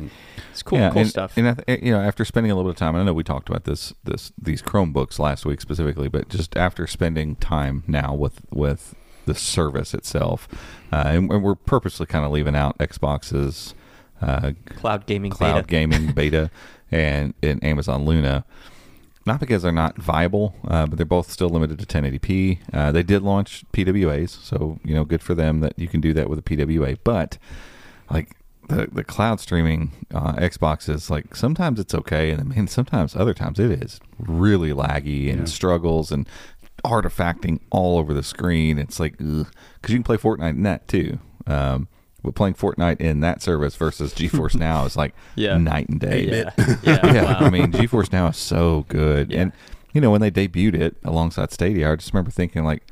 [0.51, 1.33] it's cool, yeah, cool and, stuff.
[1.37, 3.13] And I th- eh, you know, after spending a little bit of time, I know
[3.13, 7.85] we talked about this, this these Chromebooks last week specifically, but just after spending time
[7.87, 8.95] now with with
[9.27, 10.49] the service itself,
[10.91, 13.75] uh, and, and we're purposely kind of leaving out Xboxes,
[14.23, 15.67] uh, Cloud gaming cloud beta.
[15.67, 16.51] gaming beta,
[16.91, 18.45] and, and Amazon Luna.
[19.27, 22.61] Not because they're not viable, uh, but they're both still limited to 1080p.
[22.73, 26.15] Uh, they did launch PWAs, so you know, good for them that you can do
[26.15, 26.97] that with a PWA.
[27.05, 27.37] But
[28.11, 28.38] like
[28.69, 33.35] the the cloud streaming uh, Xbox is like sometimes it's okay, and man, sometimes other
[33.35, 36.29] times it is really laggy and struggles and
[36.85, 38.79] artifacting all over the screen.
[38.79, 39.47] It's like because
[39.89, 41.19] you can play Fortnite in that too.
[41.47, 41.89] Um,
[42.23, 45.57] but playing Fortnite in that service versus GeForce Now is like Yeah.
[45.57, 46.27] night and day.
[46.59, 47.13] Yeah, yeah.
[47.13, 47.23] yeah.
[47.25, 47.47] wow.
[47.47, 49.43] I mean, GeForce Now is so good, Yeah.
[49.43, 49.53] and
[49.93, 52.83] you know when they debuted it alongside Stadia, I just remember thinking like,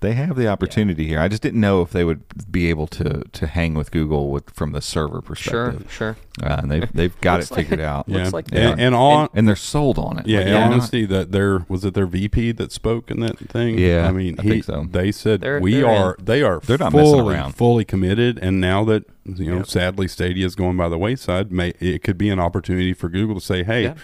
[0.00, 1.18] they have the opportunity here.
[1.18, 4.50] I just didn't know if they would be able to to hang with Google with
[4.50, 5.92] from the server Sure, perspective.
[5.92, 6.16] sure.
[6.42, 8.04] Uh, and they've they've got it Looks like- figured out.
[8.06, 10.26] Yeah, Looks like and, they- and on and they're sold on it.
[10.26, 10.70] Yeah, Like, in they're
[11.02, 13.78] not- that their was it their VP that spoke in that thing.
[13.78, 14.86] Yeah, I mean, I he, think so.
[14.90, 16.14] They said They're- we they're are.
[16.18, 16.24] in.
[16.24, 16.60] They are.
[16.60, 17.52] They're not messing fully, around.
[17.56, 19.66] Fully committed, and now that you know, Yep.
[19.66, 21.50] sadly, Stadia is going by the wayside.
[21.52, 23.94] May it could be an opportunity for Google to say, "Hey, Yeah.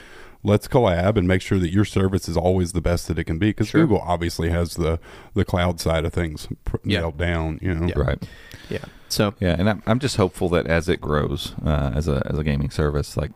[0.45, 3.39] Let's collab and make sure that your service is always the best that it can
[3.39, 3.81] be." Because Sure.
[3.83, 5.01] Google obviously has the
[5.35, 7.01] the cloud side of things pr- Yeah.
[7.01, 7.59] nailed down.
[7.63, 7.99] You know, Yeah.
[7.99, 8.29] right.
[8.71, 8.85] Yeah.
[9.09, 12.39] So Yeah, and I'm, I'm just hopeful that as it grows uh, as a as
[12.39, 13.33] a gaming service, like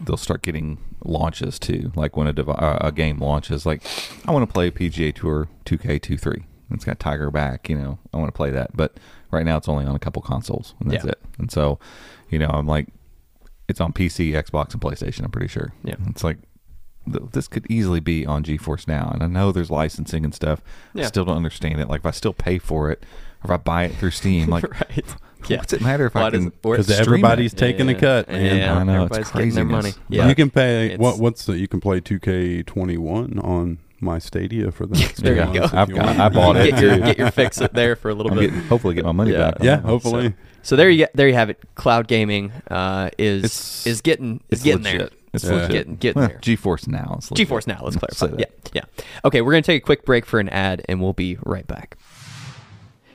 [0.00, 1.92] they'll start getting launches too.
[1.96, 3.82] Like when a devi- uh, a game launches, like
[4.26, 6.44] I want to play PGA Tour 2K23.
[6.70, 7.98] It's got Tiger back, you know.
[8.12, 8.98] I want to play that, but
[9.30, 11.12] right now it's only on a couple consoles, and that's Yeah.
[11.12, 11.18] it.
[11.38, 11.78] And so,
[12.30, 12.88] you know, I'm like,
[13.68, 15.24] it's on PC, Xbox, and PlayStation.
[15.24, 15.72] I'm pretty sure.
[15.82, 15.94] Yeah.
[16.08, 16.38] it's like.
[17.12, 20.60] Th- This could easily be on GeForce now, and I know there's licensing and stuff.
[20.94, 21.04] Yeah.
[21.04, 21.88] I still don't understand it.
[21.88, 23.04] Like if I still pay for it,
[23.42, 25.04] or if I buy it through Steam, like right.
[25.48, 25.58] Yeah.
[25.58, 26.48] What's it matter if Why I does can?
[26.48, 27.58] it because everybody's it?
[27.58, 28.28] taking a cut.
[28.28, 28.56] Man.
[28.56, 29.92] Yeah, I know, it's everybody's getting their money.
[30.08, 30.28] Yeah.
[30.28, 31.20] You can pay It's- what?
[31.20, 31.56] What's the?
[31.56, 35.68] You can play 2K21 on my Stadia for the next There you go.
[35.72, 36.70] I've you got- I bought it.
[36.72, 38.50] get your get your fix it there for a little I'm bit.
[38.50, 39.52] getting, hopefully get my money Yeah.
[39.52, 39.62] back.
[39.62, 40.34] Yeah, hopefully.
[40.62, 41.60] So there you get there you have it.
[41.76, 44.98] Cloud gaming uh, is It's- is getting is getting legit.
[44.98, 45.10] there.
[45.32, 45.52] It's Yeah.
[45.52, 45.70] legit.
[45.70, 46.38] Getting- getting Well, there.
[46.40, 47.14] GeForce Now.
[47.18, 47.48] It's legit.
[47.48, 47.80] GeForce Now.
[47.82, 48.26] Let's Say clarify.
[48.36, 48.40] that.
[48.40, 49.04] Yeah, yeah.
[49.24, 51.96] Okay, we're gonna take a quick break for an ad, and we'll be right back.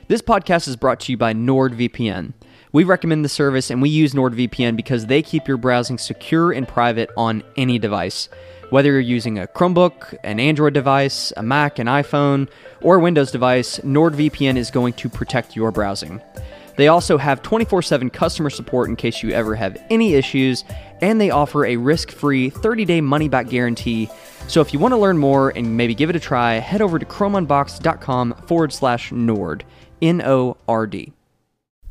[0.08, 2.34] This podcast is brought to you by NordVPN.
[2.72, 6.66] We recommend the service, and we use NordVPN because they keep your browsing secure and
[6.68, 8.28] private on any device.
[8.70, 12.48] Whether you're using a Chromebook, an Android device, a Mac, an iPhone,
[12.80, 16.20] or a Windows device, NordVPN is going to protect your browsing.
[16.76, 20.64] They also have 24 7 customer support in case you ever have any issues,
[21.00, 24.08] and they offer a risk free 30 day money back guarantee.
[24.48, 26.98] So if you want to learn more and maybe give it a try, head over
[26.98, 29.64] to chromeunboxed.com forward slash Nord,
[30.02, 31.12] N O R D.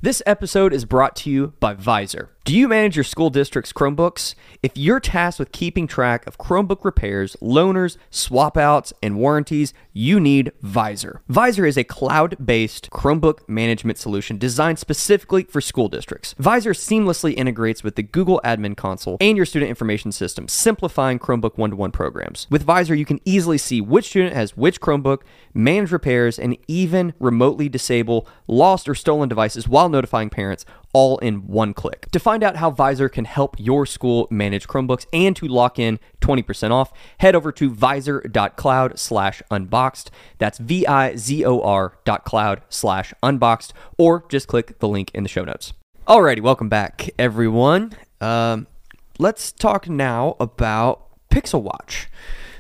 [0.01, 2.27] This episode is brought to you by Vizor.
[2.45, 4.35] Do you manage your school district's Chromebooks?
[4.61, 10.19] If you're tasked with keeping track of Chromebook repairs, loaners, swap outs, and warranties, you
[10.19, 11.19] need Vizor.
[11.31, 16.35] Vizor is a cloud based Chromebook management solution designed specifically for school districts.
[16.37, 21.57] Vizor seamlessly integrates with the Google Admin Console and your student information system, simplifying Chromebook
[21.57, 22.47] one to one programs.
[22.49, 25.21] With Vizor, you can easily see which student has which Chromebook,
[25.53, 31.47] manage repairs, and even remotely disable lost or stolen devices while notifying parents all in
[31.47, 32.09] one click.
[32.11, 35.99] To find out how Vizor can help your school manage Chromebooks and to lock in
[36.21, 40.09] 20% off, head over to vizor.cloud slash unboxed.
[40.37, 45.73] That's V-I-Z-O-R dot cloud slash unboxed, or just click the link in the show notes.
[46.07, 47.93] Alrighty, welcome back, everyone.
[48.21, 48.67] Um,
[49.17, 52.09] let's talk now about Pixel Watch.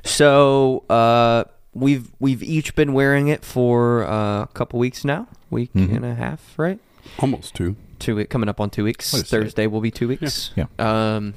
[0.03, 1.43] So uh,
[1.73, 6.15] we've we've each been wearing it for uh, a couple weeks now, week and a
[6.15, 6.79] half, right?
[7.19, 7.75] Almost two.
[8.03, 9.11] Two coming up on two weeks.
[9.13, 9.29] What is it?
[9.29, 10.51] Thursday will be two weeks.
[10.55, 10.65] Yeah.
[10.77, 11.33] Um,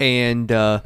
[0.00, 0.80] and uh,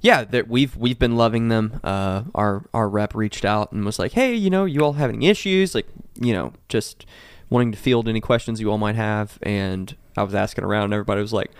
[0.00, 1.80] yeah, that we've we've been loving them.
[1.84, 5.10] Uh, our our rep reached out and was like, hey, you know, you all have
[5.10, 5.74] any issues?
[5.74, 5.86] Like,
[6.20, 7.06] you know, just
[7.50, 9.38] wanting to field any questions you all might have.
[9.42, 11.50] And I was asking around, and everybody was like,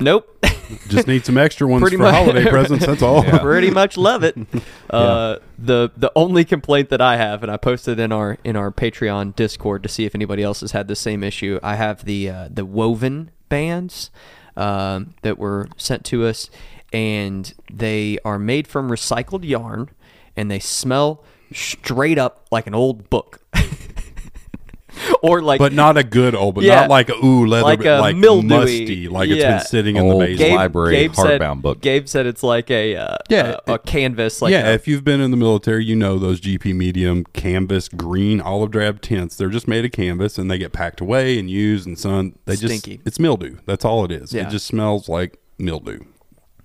[0.00, 0.44] nope.
[0.88, 2.14] Just need some extra ones Pretty for much.
[2.14, 2.84] holiday presents.
[2.86, 3.22] That's all.
[3.40, 4.36] pretty much love it.
[4.90, 8.70] Uh, the the only complaint that I have, and I posted in our in our
[8.70, 11.60] Patreon Discord to see if anybody else has had the same issue.
[11.62, 14.10] I have the uh, the woven bands
[14.56, 16.48] um, that were sent to us,
[16.90, 19.90] and they are made from recycled yarn,
[20.38, 23.40] and they smell straight up like an old book.
[25.22, 26.76] or like But not a good old, but Yeah.
[26.80, 29.58] not like a ooh leather, Like like, a like mildewy- musty, like it's yeah.
[29.58, 30.38] been sitting in the Old basement.
[30.50, 31.80] Gabe- library said, hardbound book.
[31.80, 35.04] Gabe said it's like a uh, Yeah, a, a canvas like yeah, a- if you've
[35.04, 39.36] been in the military, you know those GP medium canvas green olive drab tents.
[39.36, 42.38] They're just made of canvas and they get packed away and used and sun.
[42.44, 42.96] They Stinky.
[42.96, 43.58] just it's mildew.
[43.66, 44.32] That's all it is.
[44.32, 44.46] Yeah.
[44.46, 46.00] It just smells like mildew,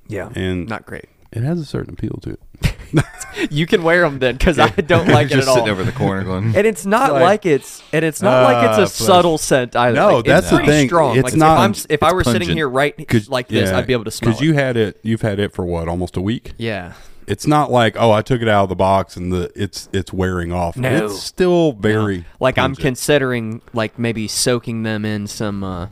[0.08, 1.06] yeah, and not great.
[1.32, 2.73] it has a certain appeal to it.
[3.50, 5.56] You can wear them then because I don't like it at all.
[5.56, 6.56] sitting over the corner going.
[6.56, 9.76] and it's not Like- like, it's and it's not like it's Uh, a subtle scent
[9.76, 9.96] either.
[9.96, 10.88] No, Like, that's it's the pretty thing.
[10.88, 11.16] strong.
[11.18, 12.58] It's like, not- If, I'm, s- if I it's were sitting pungent.
[12.58, 14.46] here right like this, I'd be able to smell Because it.
[14.46, 16.54] you had it, you've had it for what almost a week.
[16.58, 16.94] yeah,
[17.26, 20.14] It's not like oh, I took it out of the box and the it's it's
[20.14, 20.78] wearing off.
[20.78, 21.06] No.
[21.06, 22.84] It's still very like I'm pungent.
[22.84, 25.88] considering like maybe soaking them in some uh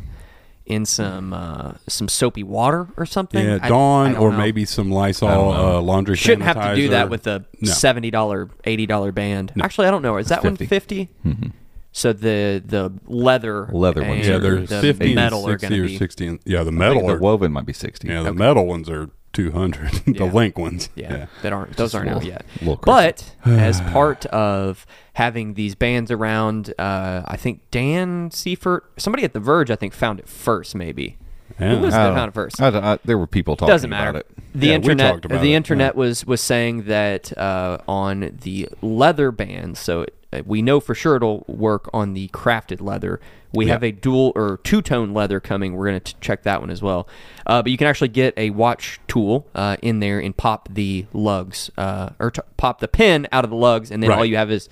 [0.66, 3.44] in some uh some soapy water or something.
[3.46, 4.38] Yeah, I- I Dawn or know.
[4.38, 6.16] maybe some I Lysol don't uh, laundry.
[6.16, 7.72] Shouldn't have to do that with a No.
[7.72, 9.54] seventy dollar, eighty dollar band.
[9.62, 10.18] Actually, I don't know.
[10.18, 11.10] Is that one 50.
[11.26, 11.52] 50
[11.94, 15.80] So the the leather Leather ones Yeah, they're the fifty, metal and are sixty going
[15.82, 16.28] to or be sixty.
[16.28, 18.08] and- Yeah, the I think metal the woven might be sixty.
[18.08, 20.24] yeah, the metal ones are 200, the Yeah.
[20.32, 20.90] link ones.
[20.96, 22.46] Yeah, that aren't those aren't out yet.
[22.84, 29.34] But as part of having these bands around, uh, I think Dan Seifert, somebody at
[29.34, 30.76] The Verge, I think found it first.
[30.76, 31.18] Maybe
[31.60, 31.76] Yeah.
[31.76, 32.62] who was I that found it first?
[32.62, 34.10] I don't- I- there were people talking Doesn't matter.
[34.12, 34.28] about it.
[34.54, 36.00] The Yeah, internet, about the it, internet yeah.
[36.00, 39.80] was was saying that uh, on the leather bands.
[39.80, 40.14] So it,
[40.46, 43.20] we know for sure it'll work on the crafted leather.
[43.54, 45.76] We have a dual or two tone leather coming.
[45.76, 47.08] We're going to check that one as well.
[47.46, 51.06] Uh, but you can actually get a watch tool uh, in there and pop the
[51.12, 54.38] lugs uh, or t- pop the pin out of the lugs, and then all you
[54.38, 54.70] have is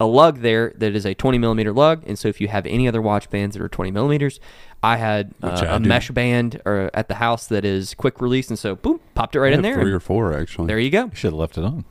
[0.00, 2.02] a lug there that is a 20 millimeter lug.
[2.06, 4.40] And so if you have any other watch bands that are 20 millimeters,
[4.82, 5.86] I had uh, I a do.
[5.88, 9.40] mesh band or at the house that is quick release, and so boom, popped it
[9.40, 9.74] right I in there.
[9.74, 10.68] Three or four, actually.
[10.68, 11.10] there you go.
[11.12, 11.84] Should have left it on.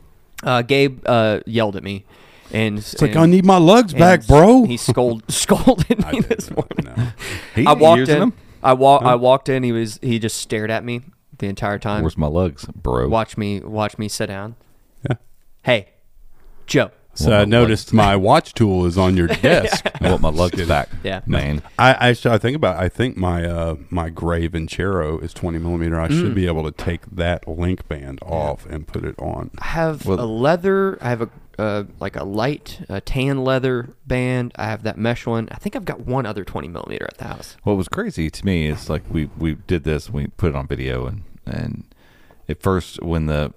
[0.43, 2.03] Uh, Gabe uh, yelled at me,
[2.53, 4.65] and It's like, I need my lugs back, bro.
[4.65, 6.83] He scold, scolded I me this morning.
[6.95, 7.07] know.
[7.55, 8.19] He I walked in.
[8.19, 8.33] them.
[8.63, 9.01] I walk.
[9.03, 9.63] I walked in.
[9.63, 9.99] He was.
[10.01, 11.01] He just stared at me
[11.37, 12.03] the entire time.
[12.03, 13.07] Where's my lugs, bro?
[13.09, 13.59] Watch me.
[13.59, 14.55] Watch me sit down.
[15.09, 15.15] Yeah.
[15.63, 15.89] Hey,
[16.67, 16.91] Joe.
[17.13, 19.85] So Well, I my noticed my watch tool is on your desk.
[20.01, 20.87] I want my lugs back.
[21.03, 21.21] Yeah.
[21.25, 21.61] man.
[21.77, 25.99] I actually I think about I think my uh my gray Vincero is 20 millimeter.
[25.99, 26.19] I Mm.
[26.21, 29.51] should be able to take that link band off and put it on.
[29.57, 30.97] I have Well- a leather.
[31.01, 31.29] I have a
[31.62, 34.52] uh, like a light uh, tan leather band.
[34.56, 35.47] I have that mesh one.
[35.52, 37.56] I think I've got one other 20 millimeter at the house.
[37.63, 40.67] What was crazy to me is like we we did this, we put it on
[40.67, 41.84] video, and and
[42.50, 43.54] at first when the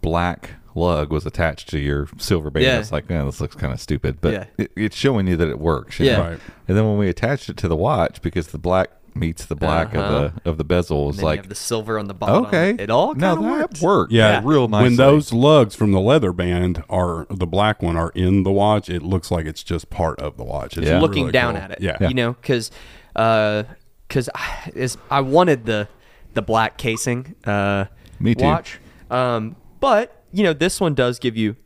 [0.00, 2.78] black lug was attached to your silver band, Yeah.
[2.80, 4.44] it's like, man, this looks kind of stupid, but Yeah.
[4.58, 6.00] it, it's showing you that it works.
[6.00, 6.16] you Yeah.
[6.16, 6.30] know?
[6.30, 6.40] Right.
[6.66, 9.94] And then when we attached it to the watch, because the black meets the black
[9.94, 10.02] Uh-huh.
[10.04, 12.46] of the of the bezel, And it's you like have the silver on the bottom.
[12.46, 13.80] okay, it all now kind of that works.
[13.82, 14.12] worked.
[14.12, 14.82] Yeah, real nice.
[14.82, 18.88] When those lugs from the leather band are the black one are in the watch,
[18.88, 20.76] it looks like it's just part of the watch.
[20.76, 21.00] It's Yeah.
[21.00, 21.62] looking really down cool.
[21.62, 21.80] at it.
[21.80, 21.96] Yeah.
[22.08, 22.70] you know, because
[23.12, 25.88] because I, is I wanted the
[26.34, 27.34] the black casing.
[27.44, 27.84] Uh,
[28.18, 28.44] Me too.
[28.44, 28.78] Watch,
[29.10, 31.56] um, but you know, this one does give you.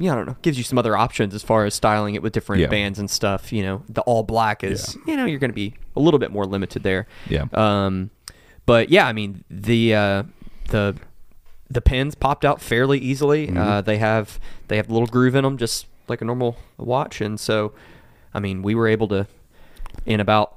[0.00, 0.36] Yeah, I don't know.
[0.42, 2.68] Gives you some other options as far as styling it with different Yeah.
[2.68, 3.52] bands and stuff.
[3.52, 6.30] You know, the all black is, you know, you're going to be a little bit
[6.30, 7.06] more limited there.
[7.28, 7.44] Yeah.
[7.52, 8.10] Um,
[8.66, 10.22] but yeah, I mean the uh,
[10.68, 10.96] the
[11.70, 13.46] the pins popped out fairly easily.
[13.48, 13.58] Mm-hmm.
[13.58, 17.20] Uh, they have they have a little groove in them, just like a normal watch,
[17.20, 17.72] and so
[18.32, 19.26] I mean we were able to
[20.06, 20.54] in about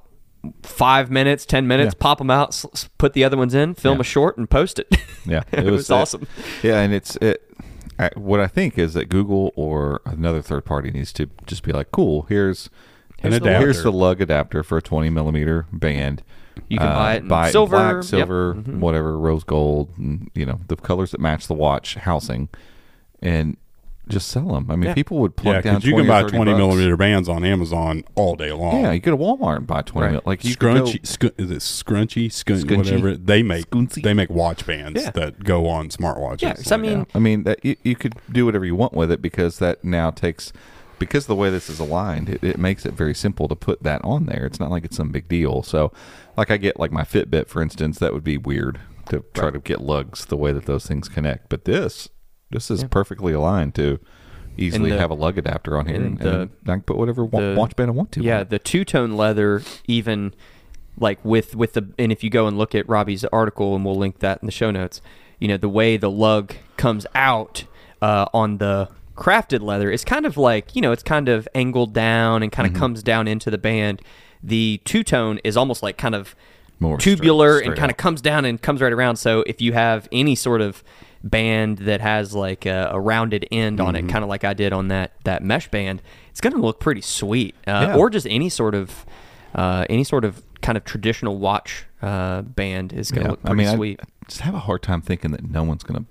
[0.63, 1.99] five minutes, ten minutes, Yeah.
[2.01, 4.01] pop them out, s- put the other ones in, film Yeah.
[4.01, 4.87] a short, and post it.
[5.23, 6.25] Yeah, it, was, uh, awesome.
[6.63, 7.47] Yeah, and it's it.
[7.99, 11.71] I, what I think is that Google or another third party needs to just be
[11.71, 12.23] like, cool.
[12.23, 12.71] Here's
[13.23, 16.23] An here's the, here's the lug adapter for a 20 millimeter band.
[16.69, 18.03] You can Uh, buy it in buy silver, black, yep.
[18.03, 18.79] silver, Mhm.
[18.79, 22.49] whatever, rose gold, and, you know the colors that match the watch housing,
[23.21, 23.57] and
[24.09, 24.65] just sell them.
[24.69, 24.93] I mean, Yeah.
[24.93, 25.75] people would plug Yeah, down.
[25.75, 26.57] because you can buy 20 bucks.
[26.57, 28.81] millimeter bands on Amazon all day long.
[28.81, 30.11] Yeah, you go to Walmart and buy 20 Right.
[30.13, 30.21] mil.
[30.25, 32.77] Like you could go- Scrunchy, scu- is it scrunchy, Scun- Scrunchy?
[32.77, 33.15] whatever?
[33.15, 34.03] They make Scuncy?
[34.03, 35.11] they make watch bands Yeah.
[35.11, 36.41] that go on smartwatches.
[36.41, 37.03] Yeah, 'cause I mean- Yeah.
[37.15, 40.09] I mean that you, you could do whatever you want with it because that now
[40.11, 40.51] takes
[41.01, 43.99] because the way this is aligned, it, it makes it very simple to put that
[44.05, 44.45] on there.
[44.45, 45.63] It's not like it's some big deal.
[45.63, 45.91] So,
[46.37, 49.59] like I get like my Fitbit, for instance, that would be weird to try to
[49.59, 51.49] get lugs the way that those things connect.
[51.49, 52.07] But this,
[52.51, 53.99] this is perfectly aligned to
[54.57, 56.97] easily the- have a lug adapter on here, and and, the- and I can put
[56.97, 58.23] whatever the- watch band I want to.
[58.23, 60.33] Yeah, on the two tone leather, even
[60.97, 63.95] like with with the and if you go and look at Robby's article, and we'll
[63.95, 65.01] link that in the show notes.
[65.39, 67.63] You know, the way the lug comes out
[68.01, 71.93] uh, on the crafted leather is kind of like you know it's kind of angled
[71.93, 72.75] down and kind Mm-hmm.
[72.75, 74.01] of comes down into the band.
[74.43, 76.35] The two tone is almost like kind of
[76.79, 79.17] More straight- tubular and straight kind of comes down and comes right around.
[79.17, 80.83] So if you have any sort of
[81.23, 84.09] band that has like a, a rounded end on Mm-hmm.
[84.09, 86.79] it, kind of like I did on that that mesh band, it's going to look
[86.79, 87.53] pretty sweet.
[87.67, 87.95] Uh, Yeah.
[87.97, 89.05] Or just any sort of
[89.53, 93.31] uh, any sort of kind of traditional watch uh, band is going to Yeah.
[93.31, 93.99] look I mean, sweet.
[94.01, 96.09] I just have a hard time thinking that no one's going to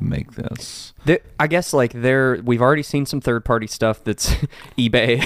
[0.00, 0.92] make this.
[1.04, 4.30] There- I guess like there, we've already seen some third party stuff that's
[4.78, 5.24] eBay.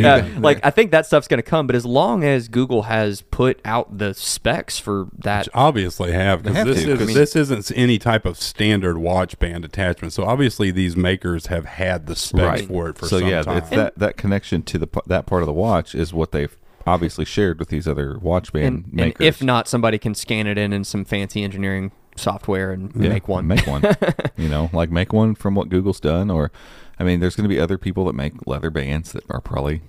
[0.00, 2.82] Yeah, Uh, like I think that stuff's going to come, but as long as Google
[2.82, 7.14] has put out the specs for that, obviously have because have this to, is 'cause-
[7.14, 10.12] this isn't any type of standard watch band attachment.
[10.12, 12.68] So obviously these makers have had the specs Right.
[12.68, 13.58] for it for so some yeah, time.
[13.58, 17.24] it's that that connection to the that part of the watch is what they've obviously
[17.26, 20.72] shared with these other watch band and, and if not, somebody can scan it in
[20.72, 23.46] in some fancy engineering software and Yeah, make one.
[23.46, 23.82] make one.
[24.36, 26.52] you know, like make one from what Google's done, or
[26.98, 29.80] I mean, there's going to be other people that make leather bands that are probably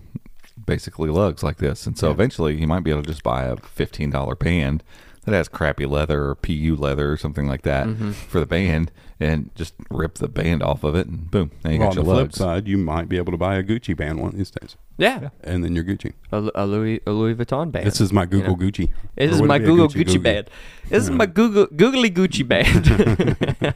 [0.65, 3.55] basically lugs like this, and so eventually you might be able to just buy a
[3.57, 4.83] fifteen dollar band
[5.25, 8.11] that has crappy leather or PU leather or something like that Mm-hmm.
[8.11, 11.79] for the band, and just rip the band off of it, and boom, now you
[11.79, 13.95] Well, got on your the flip side, you might be able to buy a Gucci
[13.95, 16.13] band one of these days, Yeah, and then you're Gucci.
[16.31, 17.85] A, a Louis a Louis Vuitton band.
[17.85, 18.65] This is my you Google know.
[18.65, 18.89] Gucci.
[19.15, 20.49] This is my it be a Google Gucci Gucci, band.
[20.89, 23.75] This is my Google googly Gucci band.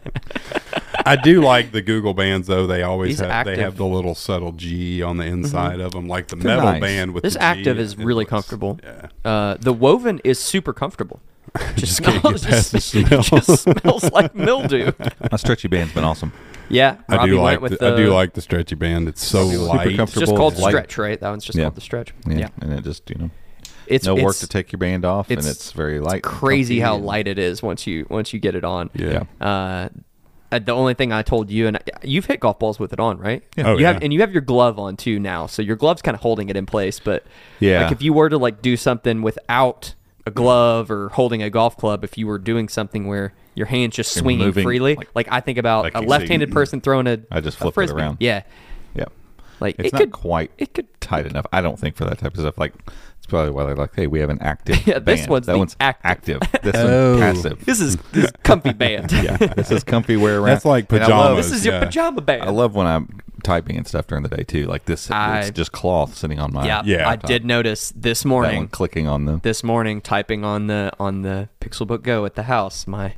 [1.06, 2.68] I do like the Google bands though.
[2.68, 3.60] They always These have active- Mm-hmm.
[3.60, 6.72] they have the little subtle G on the inside of them, like the They're metal
[6.74, 6.82] nice.
[6.82, 8.80] band with this the G, active is really looks- comfortable.
[8.84, 11.20] Yeah, Uh, the woven is super comfortable.
[11.76, 13.22] Just, can't smells, get past the just, smell.
[13.22, 14.92] just smells like mildew.
[15.32, 16.34] My stretchy band's been awesome.
[16.68, 19.08] Yeah, I do like with the, I do like the stretchy band.
[19.08, 20.04] It's so Super comfortable.
[20.04, 20.72] It's just called light.
[20.72, 21.20] stretch, right?
[21.20, 21.66] That one's just Yeah.
[21.66, 22.14] called the stretch.
[22.28, 23.30] Yeah, Yeah, and it just you know
[23.88, 26.14] it's no work to take your band off, and it's- it's very light.
[26.16, 28.90] and crazy how light it is once you once you get it on.
[28.96, 29.24] Yeah.
[29.40, 29.90] Uh,
[30.52, 33.18] uh, the only thing I told you, and you've hit golf balls with it on,
[33.18, 33.44] right?
[33.58, 33.68] Yeah.
[33.68, 34.00] Oh, you have, yeah.
[34.04, 36.56] and you have your glove on too now, so your glove's kind of holding it
[36.56, 37.00] in place.
[37.00, 37.24] But
[37.60, 37.84] Yeah.
[37.84, 39.94] like if you were to like do something without
[40.28, 43.96] a glove or holding a golf club, if you were doing something where your hands
[43.96, 46.82] just You're swinging moving, freely, like- like, I think about like a left-handed see- person
[46.82, 48.18] throwing a I just flip it around.
[48.20, 48.42] Yeah,
[48.96, 49.06] Yeah,
[49.60, 51.46] like it's it not could quite it could tight enough.
[51.54, 52.58] I don't think for that type of stuff.
[52.58, 52.74] Like
[53.26, 54.76] it's probably why they're like, hey, we have an active.
[54.88, 55.30] Yeah, this band.
[55.32, 56.42] one's that the one's active.
[56.62, 57.18] This Oh.
[57.18, 57.66] one's passive.
[57.66, 59.12] This is this is comfy band.
[59.12, 60.46] yeah, this is comfy wear around.
[60.48, 61.50] That's like And I love- pajamas.
[61.50, 61.86] This is your Yeah.
[61.86, 62.44] pajama band.
[62.44, 64.66] I love when I'm typing and stuff during the day too.
[64.66, 67.10] Like this, I- it's just cloth sitting on my Yeah, Yeah.
[67.10, 68.58] I did notice this that morning.
[68.58, 69.40] one clicking on the.
[69.42, 72.86] this morning typing on the on the Pixelbook Go at the house.
[72.86, 73.16] My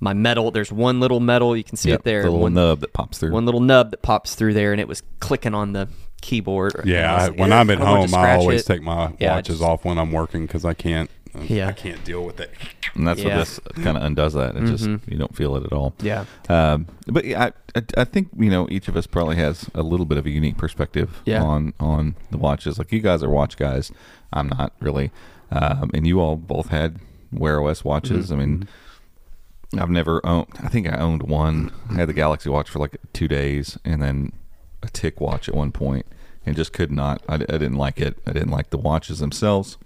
[0.00, 0.50] my metal.
[0.50, 2.22] There's one little metal you can see Yep, it there.
[2.22, 3.32] the little one, nub that pops through.
[3.32, 5.88] one little nub that pops through there, and it was clicking on the
[6.22, 6.80] keyboard.
[6.86, 9.58] Yeah, I, when "Eh, I'm at I home, I always it." take my Yeah, watches
[9.58, 11.10] just- off when I'm working because I can't.
[11.48, 11.68] Yeah.
[11.68, 12.50] I can't deal with it.
[12.94, 13.38] and that's Yeah.
[13.38, 14.54] what this kind of undoes that.
[14.54, 15.94] It just you don't feel it at all.
[16.02, 17.44] Yeah, Um, but yeah,
[17.74, 20.26] I, I, I think you know each of us probably has a little bit of
[20.26, 21.42] a unique perspective Yeah.
[21.42, 22.76] on on the watches.
[22.78, 23.90] Like you guys are watch guys,
[24.30, 25.10] I'm not really,
[25.50, 26.98] um, and you all both had
[27.32, 28.26] Wear OS watches.
[28.26, 28.34] Mm-hmm.
[28.34, 28.68] I mean,
[29.78, 30.48] I've never owned.
[30.62, 31.72] I think I owned one.
[31.88, 34.32] I had the Galaxy watch for like two days, and then
[34.82, 36.06] a TicWatch at one point,
[36.46, 37.22] and just could not.
[37.28, 38.18] I, I didn't like it.
[38.26, 39.78] I didn't like the watches themselves,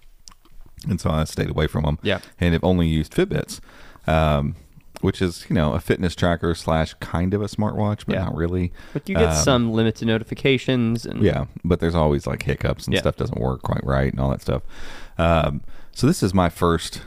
[0.88, 1.99] and so I stayed away from them.
[2.03, 2.20] Yeah.
[2.40, 3.61] and have only used Fitbits.
[4.07, 4.55] Um,
[5.03, 8.24] which is you know a fitness tracker slash kind of a smartwatch, but Yeah.
[8.24, 8.72] not really.
[8.94, 12.94] but you get Um, some limited notifications and Yeah, but there's always like hiccups and
[12.94, 13.01] Yeah.
[13.01, 14.62] stuff doesn't work quite right and all that stuff.
[15.18, 15.61] Um,
[15.92, 17.03] so this is my first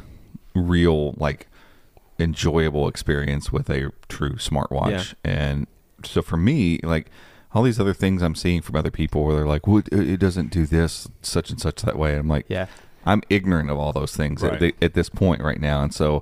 [0.54, 1.48] real like
[2.20, 5.66] enjoyable experience with a true smartwatch, and
[6.04, 7.10] so for me, like
[7.54, 10.20] all these other things I'm seeing from other people where they're like, "Well, it- it
[10.20, 12.68] doesn't do this, such and such that way." I'm like, Yeah.
[13.06, 14.60] I'm ignorant of all those things at, Right.
[14.60, 16.22] the, at this point right now, and so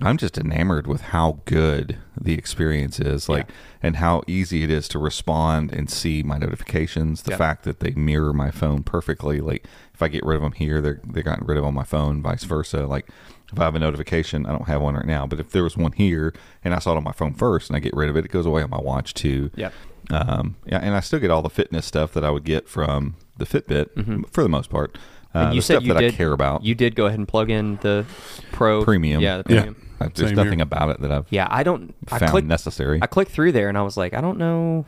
[0.00, 3.48] I'm just enamored with how good the experience is, like,
[3.82, 7.22] and how easy it is to respond and see my notifications.
[7.22, 7.36] The Yeah.
[7.38, 10.80] fact that they mirror my phone perfectly, like, if I get rid of them here,
[10.80, 12.86] they're they got rid of on my phone, vice versa.
[12.86, 13.08] Like,
[13.52, 15.76] if I have a notification, I don't have one right now, but if there was
[15.76, 16.32] one here
[16.64, 18.30] and I saw it on my phone first and I get rid of it, it
[18.30, 19.50] goes away on my watch too.
[19.56, 19.72] Yep.
[20.10, 23.14] Um, yeah, and I still get all the fitness stuff that I would get from
[23.38, 24.96] the Fitbit for the most part.
[24.96, 24.98] Uh,
[25.32, 25.38] Mm-hmm.
[25.46, 26.62] And you the said stuff you that did I care about.
[26.62, 28.04] You did go ahead and plug in the
[28.52, 29.22] Pro Premium.
[29.22, 29.62] Yeah, the Yeah.
[29.62, 29.88] premium.
[29.98, 30.62] Uh, there's Same nothing here.
[30.64, 31.94] about it that I've Yeah, I don't.
[32.10, 32.48] I found clicked.
[32.48, 32.98] necessary.
[33.00, 34.84] I clicked through there and I was like, I don't know.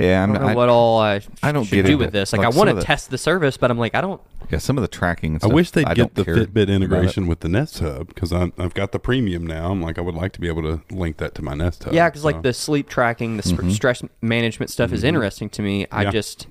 [0.00, 2.12] Yeah, I I'm don't know I, what all I, I don't should get do with
[2.12, 2.32] this.
[2.32, 4.20] Like, like I want to test the service, but I'm like, I don't.
[4.50, 5.34] yeah, some of the tracking.
[5.34, 8.74] And I wish they'd I get the Fitbit integration with the Nest Hub because I've
[8.74, 9.70] got the premium now.
[9.70, 11.92] I'm like, I would like to be able to link that to my Nest Hub.
[11.92, 13.70] Yeah, because so- like the sleep tracking, the Mm-hmm.
[13.70, 15.86] stress management stuff is interesting to me.
[15.90, 16.10] I Yeah.
[16.10, 16.46] just,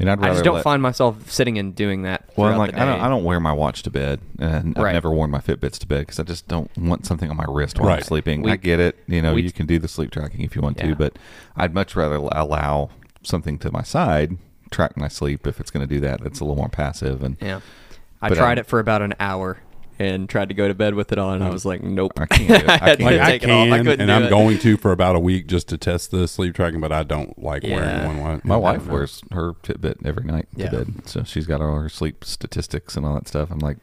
[0.00, 2.28] And I'd I just don't let- find myself sitting and doing that.
[2.36, 3.00] Well, I'm like the I don't.
[3.00, 6.00] I don't wear my watch to bed, and I've never worn my Fitbits to bed
[6.00, 8.42] because I just don't want something on my wrist while I'm sleeping.
[8.42, 8.96] We- I get it.
[9.06, 10.88] You know, we- you can do the sleep tracking if you want Yeah.
[10.88, 11.18] to, but
[11.56, 12.90] I'd much rather allow
[13.22, 14.36] something to my side
[14.70, 16.20] track my sleep if it's going to do that.
[16.22, 17.60] That's a little more passive and Yeah,
[18.20, 19.58] I tried um, it for about an hour
[19.98, 21.36] and tried to go to bed with it on.
[21.36, 21.52] and I mm.
[21.52, 22.68] was like, nope, I can't do it.
[22.68, 23.00] I can't.
[23.00, 23.68] like I take it off.
[23.72, 24.30] I couldn't and do I'm it.
[24.30, 27.38] going to for about a week just to test the sleep tracking, but I don't
[27.42, 27.76] like Yeah.
[28.06, 28.34] wearing one.
[28.34, 30.70] Wa- My wife wears her Fitbit every night Yeah.
[30.70, 33.50] to bed, so she's got all her sleep statistics and all that stuff.
[33.50, 33.78] I'm like,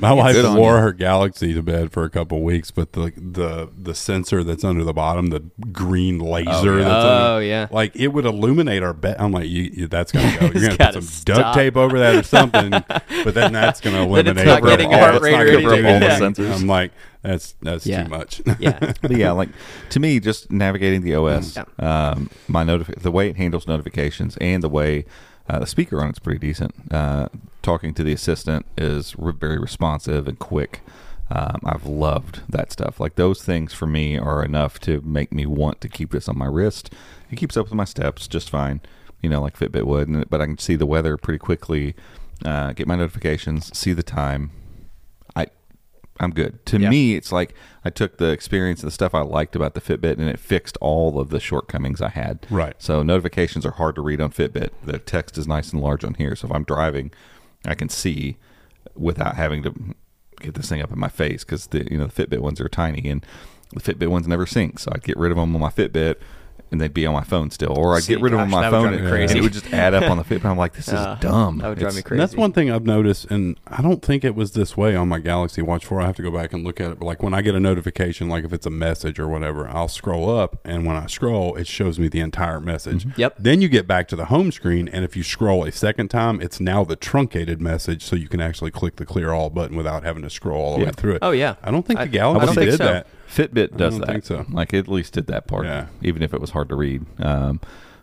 [0.00, 0.80] My wife wore you.
[0.82, 4.64] her Galaxy to bed for a couple of weeks, but the the the sensor that's
[4.64, 5.40] under the bottom, the
[5.72, 6.84] green laser, yeah.
[6.88, 7.68] that's Oh, under, yeah.
[7.70, 9.16] like it would illuminate our bed.
[9.18, 10.46] I'm like, you, you, that's gonna go.
[10.58, 12.70] You're gonna put some duct tape over that or something,
[13.24, 15.86] but then that's gonna Then eliminate it's all- all- heart rate or anything.
[15.86, 16.06] All the
[16.42, 16.60] sensors.
[16.60, 18.04] I'm like, that's that's Yeah.
[18.04, 18.40] too much.
[18.58, 19.50] yeah, but yeah, like
[19.90, 21.64] to me, just navigating the OS, Yeah.
[22.10, 25.04] um, my notif- the way it handles notifications, and the way
[25.48, 26.72] uh, the speaker on it's pretty decent.
[26.90, 27.28] Uh,
[27.62, 30.80] talking to the assistant is re- very responsive and quick.
[31.30, 33.00] Um, I've loved that stuff.
[33.00, 36.36] Like those things for me are enough to make me want to keep this on
[36.36, 36.92] my wrist.
[37.30, 38.80] It keeps up with my steps just fine,
[39.22, 40.08] you know, like Fitbit would.
[40.08, 41.94] And, but I can see the weather pretty quickly,
[42.44, 44.50] uh, get my notifications, see the time.
[45.34, 45.46] I
[46.20, 46.64] I'm good.
[46.66, 46.90] To Yeah.
[46.90, 47.54] me, it's like
[47.84, 50.76] I took the experience, and the stuff I liked about the Fitbit, and it fixed
[50.82, 52.46] all of the shortcomings I had.
[52.50, 52.74] Right.
[52.78, 54.70] So notifications are hard to read on Fitbit.
[54.84, 56.36] The text is nice and large on here.
[56.36, 57.10] So if I'm driving,
[57.64, 58.36] I can see
[58.94, 59.74] without having to
[60.40, 62.68] get this thing up in my face because the you know the Fitbit ones are
[62.68, 63.24] tiny and
[63.72, 64.78] the Fitbit ones never sync.
[64.78, 66.16] So I'd get rid of them on my Fitbit.
[66.72, 68.50] And they'd be on my phone still, or I'd See, get rid of them on
[68.50, 69.30] my that would phone, drive me and, crazy.
[69.32, 70.46] and it would just add up on the Fitbit.
[70.46, 71.58] I'm like, this is Uh, dumb.
[71.58, 72.18] that would drive me crazy.
[72.18, 75.18] That's one thing I've noticed, and I don't think it was this way on my
[75.20, 76.00] Galaxy Watch 4.
[76.00, 76.98] I have to go back and look at it.
[76.98, 79.86] But like when I get a notification, like if it's a message or whatever, I'll
[79.88, 83.06] scroll up, and when I scroll, it shows me the entire message.
[83.18, 83.34] Yep.
[83.38, 86.40] Then you get back to the home screen, and if you scroll a second time,
[86.40, 90.04] it's now the truncated message, so you can actually click the clear all button without
[90.04, 90.86] having to scroll all the Yeah.
[90.86, 91.18] way through it.
[91.20, 91.56] Oh, yeah.
[91.62, 92.84] I don't think I- the Galaxy I don't think did so.
[92.84, 93.06] that.
[93.34, 94.08] Fitbit does don't that.
[94.12, 94.44] think so.
[94.50, 95.64] Like it at least did that part.
[95.66, 95.86] Yeah.
[96.02, 97.04] Even if it was hard to read.
[97.18, 97.60] Um,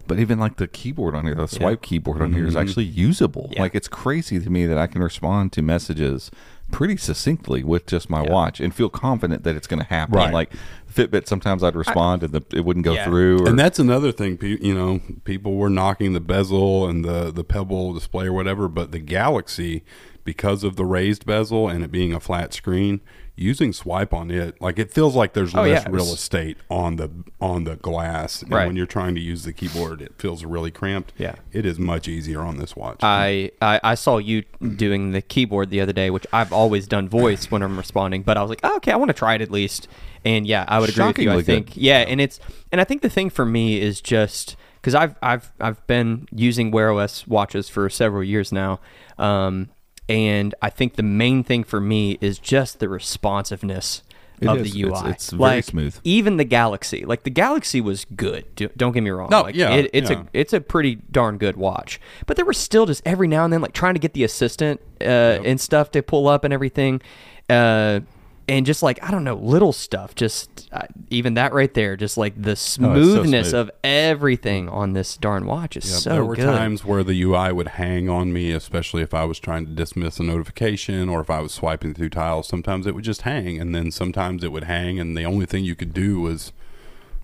[0.07, 2.61] but even like the keyboard on here, the swipe keyboard on here is Mhm.
[2.61, 3.49] actually usable.
[3.51, 3.61] Yeah.
[3.61, 6.31] Like it's crazy to me that I can respond to messages
[6.71, 8.31] pretty succinctly with just my Yeah.
[8.31, 10.15] watch and feel confident that it's going to happen.
[10.15, 10.33] Right.
[10.33, 10.51] Like
[10.91, 13.05] Fitbit, sometimes I'd respond and the, it wouldn't go Yeah.
[13.05, 13.43] through.
[13.43, 17.43] Or, and that's another thing you know people were knocking the bezel and the the
[17.43, 19.83] pebble display or whatever but the galaxy
[20.23, 23.01] because of the raised bezel and it being a flat screen
[23.39, 26.97] using swipe on it like it feels like there's Oh, less yeah, real estate on
[26.97, 27.09] the
[27.39, 28.67] on the glass and Right.
[28.67, 31.35] when you're trying to use the keyboard it feels really cramped Yeah.
[31.53, 34.43] it is much easier on this watch I, I I saw you
[34.75, 38.35] doing the keyboard the other day, which I've always done voice when I'm responding, but
[38.37, 39.87] I was like, oh, okay, I want to try it at least.
[40.25, 41.23] And yeah, I would agree with you.
[41.31, 41.45] I Shockingly good.
[41.45, 42.39] think yeah, and it's
[42.71, 46.71] and I think the thing for me is just because I've I've I've been using
[46.71, 48.79] Wear OS watches for several years now,
[49.17, 49.69] um,
[50.09, 54.03] and I think the main thing for me is just the responsiveness
[54.41, 54.73] It of is.
[54.73, 55.09] the UI.
[55.11, 55.97] it's very like, smooth.
[56.03, 58.45] Even the Galaxy, like the Galaxy was good.
[58.55, 59.29] Do- Don't get me wrong.
[59.29, 60.21] No, like, yeah, it, it's yeah.
[60.21, 62.01] a it's a pretty darn good watch.
[62.25, 64.81] But there was still just every now and then like trying to get the assistant
[65.01, 67.01] uh, and stuff to pull up and everything.
[67.49, 68.01] Uh,
[68.49, 70.15] and just like I don't know, little stuff.
[70.15, 73.59] Just uh, even that right there, just like the smoothness smooth.
[73.59, 76.45] of everything on this darn watch is Yep, so there were good.
[76.45, 80.19] times where the UI would hang on me, especially if I was trying to dismiss
[80.19, 82.47] a notification or if I was swiping through tiles.
[82.47, 85.63] Sometimes it would just hang, and then sometimes it would hang, and the only thing
[85.63, 86.51] you could do was,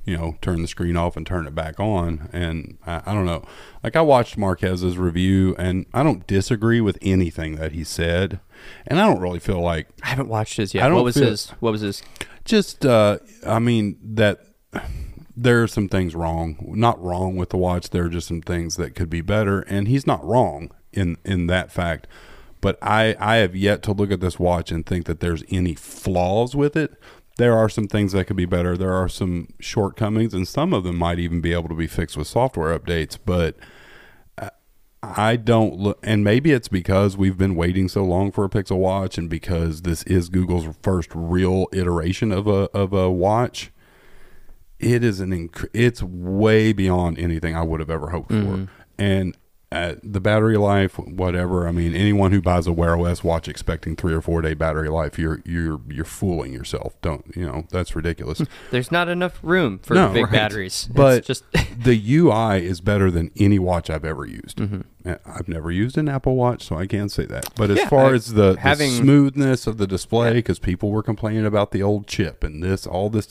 [0.06, 2.30] you know, turn the screen off and turn it back on.
[2.32, 3.44] And I, I don't know.
[3.84, 8.40] Like I watched Marques's review, and I don't disagree with anything that he said,
[8.88, 10.84] and I don't really feel like I haven't watched his yet.
[10.84, 11.50] I don't What was feel- his?
[11.60, 12.02] What was his?
[12.44, 14.40] just uh i mean that
[15.36, 18.76] there are some things wrong not wrong with the watch there are just some things
[18.76, 22.06] that could be better and he's not wrong in in that fact
[22.62, 25.74] but i i have yet to look at this watch and think that there's any
[25.74, 26.94] flaws with it
[27.38, 30.84] there are some things that could be better there are some shortcomings and some of
[30.84, 33.56] them might even be able to be fixed with software updates but
[35.16, 38.78] I don't look, and maybe it's because we've been waiting so long for a Pixel
[38.78, 43.72] Watch, and because this is Google's first real iteration of a of a watch.
[44.80, 48.66] It is an inc- it's way beyond anything I would have ever hoped for, mm-hmm.
[48.98, 49.38] and
[49.76, 51.68] uh, the battery life, whatever.
[51.68, 54.90] I mean, anyone who buys a Wear OS watch expecting three or four day battery
[54.90, 56.94] life, you're you're you're fooling yourself.
[57.02, 58.42] Don't you know that's ridiculous.
[58.72, 60.32] There's not enough room for No, big right.
[60.32, 60.88] batteries.
[60.94, 61.44] But it's just
[61.78, 64.58] the UI is better than any watch I've ever used.
[64.58, 64.82] Mm-hmm.
[65.10, 67.54] Uh, I've never used an Apple Watch, so I can't say that.
[67.56, 70.90] But as Yeah, far I- as the, the having- smoothness of the display, because people
[70.90, 73.28] were complaining about the old chip and this, all this,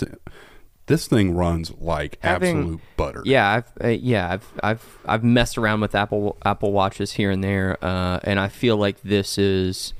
[0.87, 3.23] this thing runs like Having- absolute butter.
[3.25, 7.43] Yeah, I've uh, yeah, I've I've I've messed around with Apple Apple watches here and
[7.43, 9.95] there, uh, and I feel like this is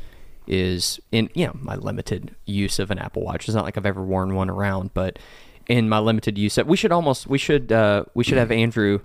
[0.47, 3.49] is in you know my limited use of an Apple Watch.
[3.49, 5.19] It's not like I've ever worn one around, but
[5.67, 9.01] in my limited use, we should almost we should uh, we should have Andrew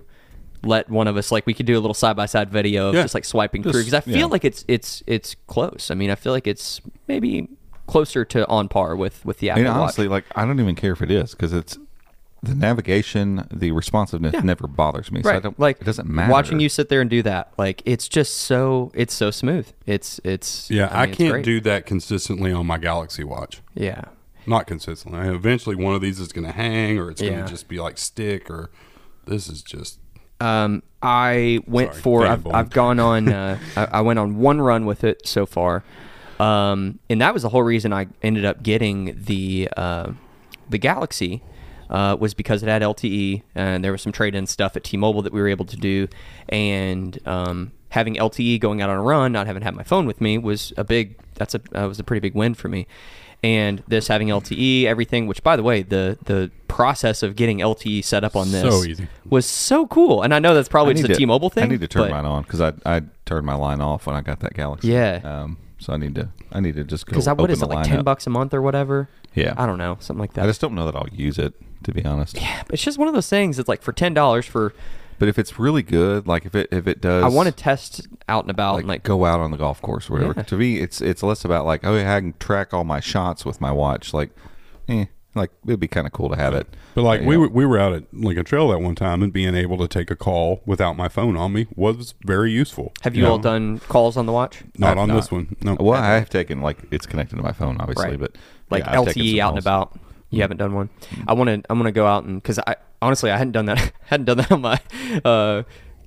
[0.62, 2.94] let one of us like we could do a little side by side video of
[2.94, 3.00] Yeah.
[3.00, 4.24] just like swiping through because I feel yeah.
[4.26, 5.90] like it's it's it's close.
[5.90, 7.48] I mean, I feel like it's maybe
[7.90, 9.82] closer to on par with with the Apple and Watch.
[9.82, 11.78] honestly, like I don't even care if it is because it's
[12.42, 14.40] the navigation, the responsiveness Yeah.
[14.40, 15.22] never bothers me.
[15.22, 16.32] So I right don't, like it doesn't matter.
[16.32, 20.20] watching you sit there and do that like it's just so it's so smooth it's
[20.24, 20.88] it's yeah.
[20.90, 23.60] I, mean, it's can't do that consistently on my Galaxy Watch.
[23.74, 24.04] yeah
[24.46, 25.20] Not consistently.
[25.28, 27.42] Eventually, one of these is going to hang, or it's going Yeah.
[27.44, 28.70] to just be like stick, or
[29.26, 29.98] this is just
[30.40, 32.46] um i went Sorry, for I've.
[32.46, 35.84] I've gone on uh, I, I went on one run with it so far
[36.40, 40.10] um and that was the whole reason i ended up getting the uh
[40.68, 41.42] the galaxy
[41.90, 45.32] uh, was because it had LTE and there was some trade-in stuff at T-Mobile that
[45.32, 46.06] we were able to do,
[46.48, 50.20] and um, having LTE going out on a run, not having had my phone with
[50.20, 51.16] me was a big.
[51.34, 52.86] That's a that was a pretty big win for me.
[53.42, 58.04] And this having LTE, everything, which by the way, the the process of getting LTE
[58.04, 59.08] set up on this So easy.
[59.28, 60.22] was so cool.
[60.22, 61.64] And I know that's probably I just need a to- T-Mobile thing.
[61.64, 64.14] I need to turn but- mine on because I I turned my line off when
[64.14, 64.88] I got that Galaxy.
[64.92, 65.20] Yeah.
[65.24, 67.86] Um, So I need to I need to just go Because what open it like
[67.86, 69.08] ten bucks a month or whatever?
[69.34, 69.54] Yeah.
[69.56, 70.44] I don't know, something like that.
[70.44, 71.54] I just don't know that I'll use it
[71.84, 72.36] to be honest.
[72.36, 73.58] Yeah, it's just one of those things.
[73.58, 74.74] It's like for ten dollars for.
[75.18, 78.06] But if it's really good, like if it if it does, I want to test
[78.28, 80.34] out and about like, and like go out on the golf course or whatever.
[80.36, 80.42] Yeah.
[80.44, 83.60] To me, it's it's less about like oh I can track all my shots with
[83.60, 84.14] my watch.
[84.14, 84.30] Like,
[84.88, 86.66] eh, like it'd be kind of cool to have it.
[86.94, 87.40] But like we know.
[87.40, 90.10] were, we were out at Lincoln Trail that one time, and being able to take
[90.10, 92.92] a call without my phone on me was very useful.
[93.02, 93.42] Have you all know?
[93.42, 94.62] done calls on the watch?
[94.76, 95.16] Not I've on not.
[95.16, 95.56] this one.
[95.62, 95.76] No.
[95.78, 98.18] Well, I have taken like it's connected to my phone, obviously, Right.
[98.20, 98.36] but
[98.70, 99.98] Like yeah, LTE some out and about.
[100.30, 100.90] You haven't done one.
[101.26, 101.62] I want to.
[101.70, 103.92] I'm gonna go out and because I honestly I hadn't done that.
[104.02, 104.80] hadn't done that on my
[105.24, 105.62] uh,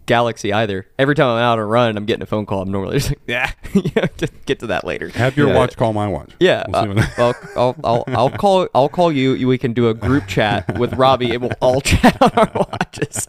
[0.06, 0.88] Galaxy either.
[1.00, 2.62] Every time I'm out and run, I'm getting a phone call.
[2.62, 5.10] I'm normally just like, yeah, you know, just get to that later.
[5.10, 6.32] Have your watch call my watch.
[6.40, 8.68] Yeah, We'll uh, I'll, I'll, I'll, I'll call.
[8.76, 9.34] I'll call you.
[9.34, 12.52] You- We can do a group chat with Robby, and we'll all chat on our
[12.56, 13.28] watches,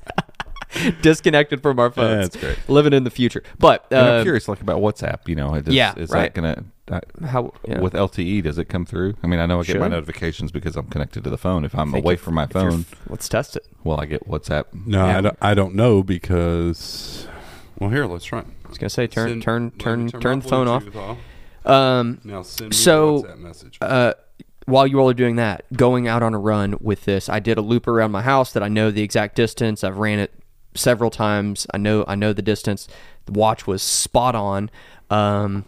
[1.05, 2.31] disconnected from our phones.
[2.31, 2.69] That's great.
[2.69, 5.29] Living in the future, but And I'm uh, curious, like about WhatsApp.
[5.29, 6.35] You know, it is, Yeah, is right.
[6.35, 7.81] that gonna uh, how yeah.
[7.81, 8.43] with LTE?
[8.43, 9.15] Does it come through?
[9.23, 11.65] I mean, I know I get my notifications because I'm connected to the phone.
[11.65, 13.65] If I'm Think away if- from my phone, let's test it.
[13.85, 14.65] well, I get WhatsApp.
[14.87, 15.19] no, Yeah.
[15.19, 17.29] I, don't, I don't know because.
[17.79, 18.41] Well, here, let's try.
[18.41, 18.47] it.
[18.65, 20.85] I was gonna say turn, Send- turn, let me turn, turn the phone off.
[20.85, 21.17] Bluetooth
[21.71, 23.79] Um, Now send me So, the WhatsApp message.
[23.81, 24.15] uh,
[24.67, 27.59] while you all are doing that, going out on a run with this, I did
[27.59, 29.83] a loop around my house that I know the exact distance.
[29.85, 30.33] I've ran it
[30.75, 31.67] several times.
[31.73, 32.89] I know I know the distance.
[33.27, 34.71] The watch was spot on.
[35.11, 35.65] Um,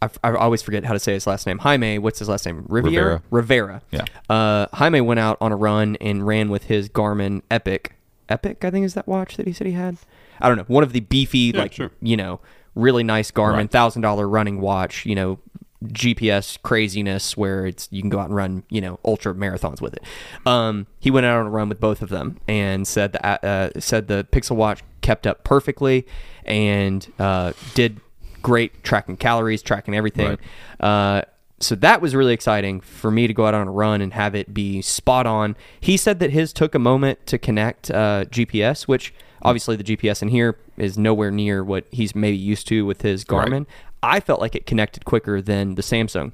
[0.00, 1.58] I, I always forget how to say his last name.
[1.58, 2.64] Jaime, what's his last name?
[2.68, 3.22] Riviera.
[3.30, 3.82] Rivera.
[3.90, 4.04] Yeah.
[4.28, 7.94] Uh, Jaime went out on a run and ran with his Garmin Epic.
[8.28, 9.96] Epic, I think, is that watch that he said he had.
[10.40, 10.64] I don't know.
[10.68, 11.90] One of the beefy, like sure.
[12.00, 12.38] you know,
[12.76, 13.70] really nice Garmin Right.
[13.70, 15.04] thousand dollar running watch.
[15.04, 15.38] You know,
[15.84, 19.94] GPS craziness where it's you can go out and run you know ultra marathons with
[19.94, 20.02] it.
[20.46, 23.80] Um, he went out on a run with both of them and said that uh,
[23.80, 26.06] said the Pixel Watch kept up perfectly
[26.44, 28.00] and uh, did
[28.42, 30.38] great tracking calories, tracking everything.
[30.80, 31.22] Uh,
[31.60, 34.34] so that was really exciting for me to go out on a run and have
[34.34, 35.56] it be spot on.
[35.80, 39.12] He said that his took a moment to connect uh, GPS, which
[39.42, 43.24] obviously the GPS in here is nowhere near what he's maybe used to with his
[43.64, 43.68] Right.
[44.02, 46.32] I felt like it connected quicker than the Samsung.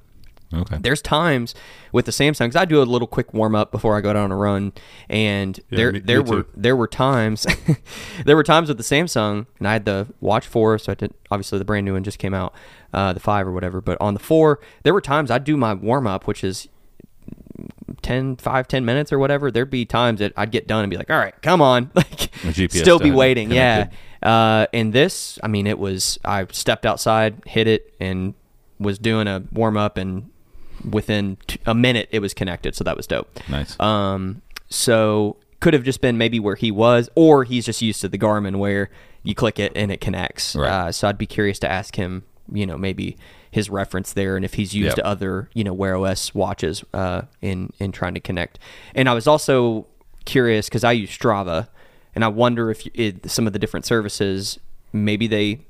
[0.53, 0.77] Okay.
[0.81, 1.53] There's times
[1.91, 4.17] with the Samsung 'cause I do a little quick warm up before I go out
[4.17, 4.73] on a run,
[5.09, 6.49] and Yeah, there me- there me were too.
[6.55, 7.45] there were times
[8.25, 11.13] there were times with the Samsung, and I had the Watch Four, so I did
[11.31, 12.55] obviously the brand new one just came out,
[12.93, 13.81] uh, the five or whatever.
[13.81, 16.69] But on the four, there were times I'd do my warm up, which is
[18.03, 19.51] 10, 5, 10 minutes or whatever.
[19.51, 22.07] There'd be times that I'd get done and be like, all right, come on, like
[22.43, 23.89] GPS still be done, waiting, yeah.
[24.25, 28.35] Uh, and this, I mean, it was I stepped outside, hit it, and
[28.79, 30.31] was doing a warm up, and
[30.91, 32.75] within t- a minute it was connected.
[32.75, 33.29] So that was dope.
[33.49, 33.79] Nice.
[33.79, 38.09] Um, so could have just been maybe where he was, or he's just used to
[38.09, 38.91] the Garmin where
[39.23, 40.55] you click it and it connects.
[40.57, 40.71] Right.
[40.71, 43.17] Uh, so I'd be curious to ask him, you know, maybe
[43.51, 45.07] his reference there, and if he's used Yep.
[45.07, 48.59] other, you know, Wear OS watches uh, in in trying to connect.
[48.95, 49.87] And I was also
[50.25, 51.69] curious because I use Strava,
[52.15, 54.59] and I wonder if it, some of the different services
[54.93, 55.67] maybe they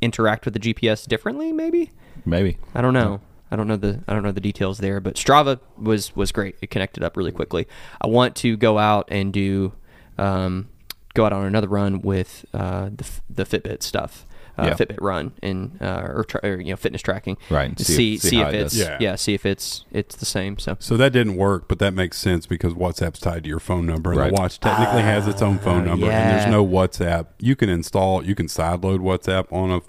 [0.00, 1.52] interact with the GPS differently.
[1.52, 1.90] Maybe
[2.26, 2.58] Maybe.
[2.74, 3.20] I don't know.
[3.50, 6.56] I don't know the I don't know the details there, but Strava was was great.
[6.60, 7.68] It connected up really quickly.
[8.00, 9.72] I want to go out and do
[10.18, 10.68] um,
[11.14, 14.25] go out on another run with uh, the the Fitbit stuff.
[14.58, 14.74] Uh, Yeah.
[14.74, 17.36] Fitbit run and uh, or, tra- or you know fitness tracking.
[17.50, 18.96] Right, and see See if- see, see if it it's yeah.
[19.00, 19.14] Yeah.
[19.16, 20.58] see if it's it's the same.
[20.58, 23.86] So So that didn't work, but that makes sense because WhatsApp's tied to your phone
[23.86, 24.34] number, and Right.
[24.34, 27.26] the watch technically has its own phone number, and there's no WhatsApp.
[27.38, 29.80] You can install, you can sideload WhatsApp on a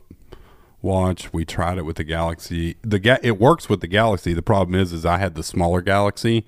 [0.81, 1.31] watch.
[1.33, 2.77] We tried it with the Galaxy.
[2.81, 4.33] The ga- it works with the Galaxy.
[4.33, 6.45] The problem is, is I had the smaller Galaxy,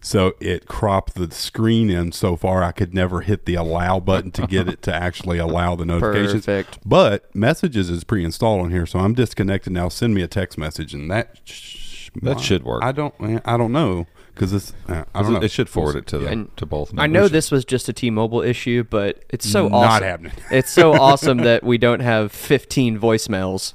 [0.00, 4.30] so it cropped the screen in so far I could never hit the allow button
[4.32, 6.46] to get it to actually allow the notifications.
[6.46, 6.78] Perfect.
[6.84, 9.88] But messages is pre-installed on here, so I'm disconnected now.
[9.88, 12.82] Send me a text message, and that sh- That should work.
[12.84, 13.14] I don't.
[13.44, 14.72] I don't know because it's.
[14.88, 15.40] Uh, I don't know.
[15.42, 16.92] It should forward it to the, And to both.
[16.98, 17.30] I know numbers.
[17.32, 20.04] this was just a T-Mobile issue, but it's so Not awesome.
[20.04, 20.32] happening.
[20.50, 23.74] it's so awesome that we don't have 15 voicemails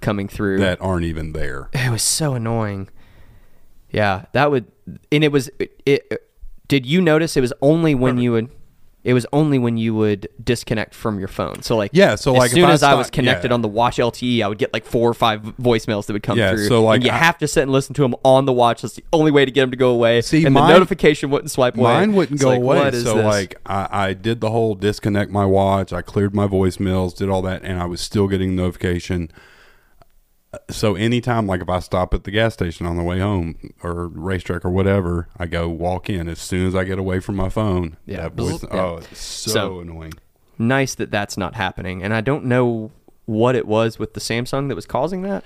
[0.00, 0.58] coming through.
[0.58, 1.68] that aren't even there.
[1.72, 2.88] It was so annoying.
[3.90, 4.66] Yeah, that would,
[5.10, 5.50] and it was.
[5.58, 6.28] It, it-
[6.68, 8.48] did you notice it was only when you would?
[9.04, 11.62] It was only when you would disconnect from your phone.
[11.62, 13.54] So like, Yeah, so, as like, soon I as I was connected yeah.
[13.54, 16.38] on the Watch LTE, I would get like four or five voicemails that would come
[16.38, 16.68] Yeah, through.
[16.68, 18.82] so, like, and you I- have to sit and listen to them on the watch.
[18.82, 20.20] That's the only way to get them to go away.
[20.22, 21.92] See, and mine- the notification wouldn't swipe away.
[21.92, 22.90] Mine wouldn't It's go like, away.
[22.92, 23.24] So this?
[23.24, 25.92] like I, I did the whole disconnect my watch.
[25.92, 29.30] I cleared my voicemails, did all that, and I was still getting notification.
[30.70, 34.06] So anytime, like if I stop at the gas station on the way home or
[34.08, 36.28] racetrack or whatever, I go walk in.
[36.28, 38.22] As soon as I get away from my phone, Yeah.
[38.22, 38.68] that voice, Yeah.
[38.80, 40.12] oh, it's so, So- annoying.
[40.58, 42.02] nice that that's not happening.
[42.02, 42.90] And I don't know
[43.24, 45.42] what it was with the Samsung that was causing that.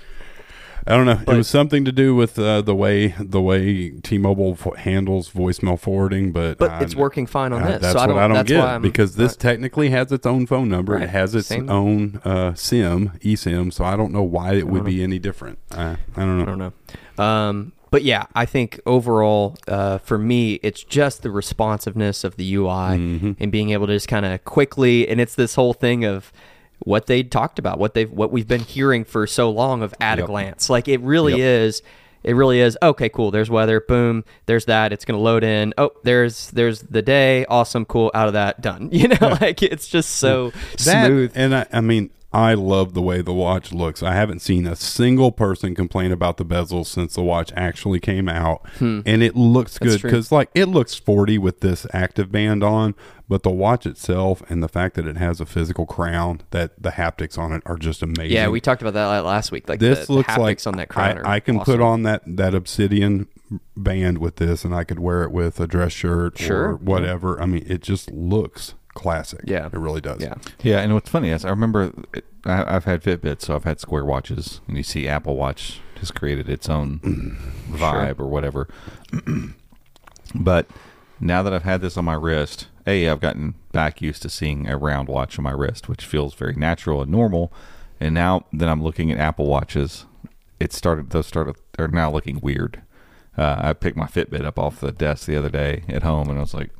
[0.87, 1.19] I don't know.
[1.25, 5.29] But- it was something to do with uh, the way the way T-Mobile fo- handles
[5.31, 7.81] voicemail forwarding, but But I- it's working fine on I- this.
[7.81, 10.47] That's so I what don't, I don't get because this uh, technically has its own
[10.47, 10.93] phone number.
[10.93, 11.03] Right.
[11.03, 11.69] It has its Same.
[11.69, 13.71] own uh, SIM, eSIM.
[13.73, 15.59] So I don't know why it would be any different.
[15.71, 16.43] I, I don't know.
[16.43, 16.73] I don't
[17.17, 17.23] know.
[17.23, 22.53] Um, but yeah, I think overall, uh, for me, it's just the responsiveness of the
[22.55, 22.67] UI
[22.97, 23.31] Mm-hmm.
[23.39, 26.31] and being able to just kind of quickly, and it's this whole thing of
[26.79, 30.19] what they talked about, what they've, what we've been hearing for so long of at
[30.19, 30.69] a glance.
[30.69, 31.39] Like it really Yep.
[31.41, 31.81] is.
[32.23, 32.77] It really is.
[32.83, 33.31] Okay, cool.
[33.31, 33.79] There's weather.
[33.79, 34.25] Boom.
[34.47, 34.91] There's that.
[34.91, 35.73] It's gonna load in.
[35.77, 37.45] Oh, there's there's the day.
[37.45, 37.85] Awesome.
[37.85, 38.11] Cool.
[38.13, 38.59] Out of that.
[38.61, 38.89] Done.
[38.91, 40.51] You know, like it's just so
[40.83, 41.31] That- smooth.
[41.35, 44.03] And I, I mean, I love the way the watch looks.
[44.03, 48.27] I haven't seen a single person complain about the bezel since the watch actually came
[48.27, 49.85] out, and it looks Hmm.
[49.85, 52.95] That's good because, like, it looks sporty with this active band on.
[53.29, 56.91] But the watch itself and the fact that it has a physical crown, that the
[56.91, 58.31] haptics on it are just amazing.
[58.31, 59.67] Yeah, we talked about that last week.
[59.67, 61.17] Like this the, looks the like on that crown.
[61.17, 63.27] I, are I can put on that that obsidian
[63.75, 67.41] band with this, and I could wear it with a dress shirt Sure, or whatever.
[67.41, 69.41] I mean, it just looks classic.
[69.45, 69.67] Yeah.
[69.67, 70.21] it really does.
[70.21, 70.35] Yeah.
[70.63, 73.79] Yeah, and what's funny is I remember it, I, I've had Fitbits, so I've had
[73.79, 77.37] Square watches, and you see Apple Watch has created its own
[77.69, 78.67] vibe or whatever.
[80.35, 80.67] but
[81.19, 84.67] now that I've had this on my wrist, a I've gotten back used to seeing
[84.67, 87.51] a round watch on my wrist, which feels very natural and normal.
[87.99, 90.05] And now that I'm looking at Apple watches,
[90.59, 92.81] it started those started are now looking weird.
[93.37, 96.37] Uh, I picked my Fitbit up off the desk the other day at home, and
[96.39, 96.71] I was like,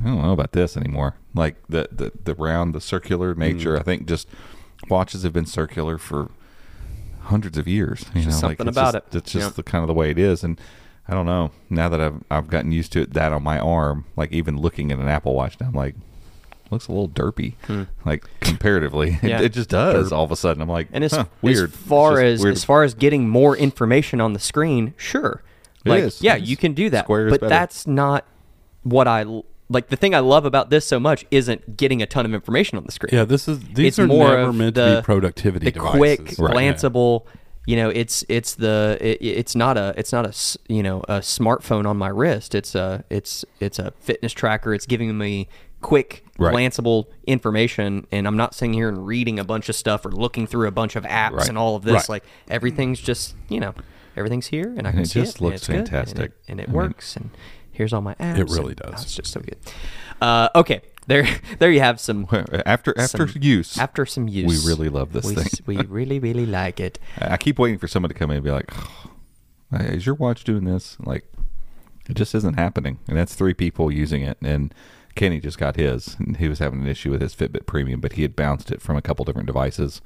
[0.00, 1.16] I don't know about this anymore.
[1.34, 3.76] Like the the, the round, the circular nature.
[3.76, 3.80] Mm.
[3.80, 4.28] I think just
[4.88, 6.30] watches have been circular for
[7.22, 8.04] hundreds of years.
[8.14, 9.18] You know, like something it's about just- it.
[9.18, 9.52] It's just Yeah.
[9.56, 10.60] the kind of the way it is, and
[11.10, 11.50] I don't know.
[11.68, 14.92] Now that I've I've gotten used to it, that on my arm, like even looking
[14.92, 15.94] at an Apple Watch now, I'm like,
[16.70, 17.54] looks a little derpy.
[18.04, 19.26] Like comparatively, Hmm.
[19.26, 19.40] Yeah.
[19.40, 20.12] it, it just does.
[20.12, 21.70] All of a sudden, I'm like, And as, huh, weird.
[21.70, 22.56] as far It's as weird.
[22.56, 25.42] as far as getting more information on the screen, sure,
[25.84, 26.22] It like is.
[26.22, 27.08] yeah, It's- you can do that.
[27.08, 28.24] But that's not
[28.84, 29.24] what I
[29.68, 29.88] like.
[29.88, 32.84] The thing I love about this so much isn't getting a ton of information on
[32.84, 33.10] the screen.
[33.12, 35.72] Yeah, this is these It's are more never of meant to the- be productivity the
[35.72, 35.98] devices.
[35.98, 36.54] quick, Right.
[36.54, 37.22] glanceable.
[37.66, 41.18] You know, it's it's the it, it's not a it's not a you know a
[41.20, 42.54] smartphone on my wrist.
[42.54, 44.72] It's a it's it's a fitness tracker.
[44.74, 45.46] It's giving me
[45.82, 46.54] quick, Right.
[46.54, 50.46] glanceable information, and I'm not sitting here and reading a bunch of stuff or looking
[50.46, 51.48] through a bunch of apps Right.
[51.48, 51.94] and all of this.
[51.94, 52.08] Right.
[52.08, 53.74] Like everything's just you know
[54.16, 55.40] everything's here, and I And can it see just it.
[55.42, 56.32] and looks and it- fantastic.
[56.48, 57.14] and it, I mean- works.
[57.16, 57.30] And
[57.72, 58.38] here's all my apps.
[58.38, 58.88] It really does.
[58.90, 59.56] oh, it's just so good.
[60.20, 60.80] Uh, okay,
[61.10, 61.26] there
[61.58, 62.26] there you have some
[62.66, 64.46] after after some- use, after some use.
[64.48, 65.46] we really love this we, thing.
[65.66, 66.98] we really, really like it.
[67.18, 69.16] I keep waiting for someone to come in and be like, oh,
[69.76, 71.24] hey, "Is your watch doing this?" Like,
[72.08, 74.38] it just isn't happening, and that's three people using it.
[74.40, 74.72] And
[75.16, 78.12] Kenny just got his, and he was having an issue with his Fitbit Premium, but
[78.12, 80.00] he had bounced it from a couple different devices,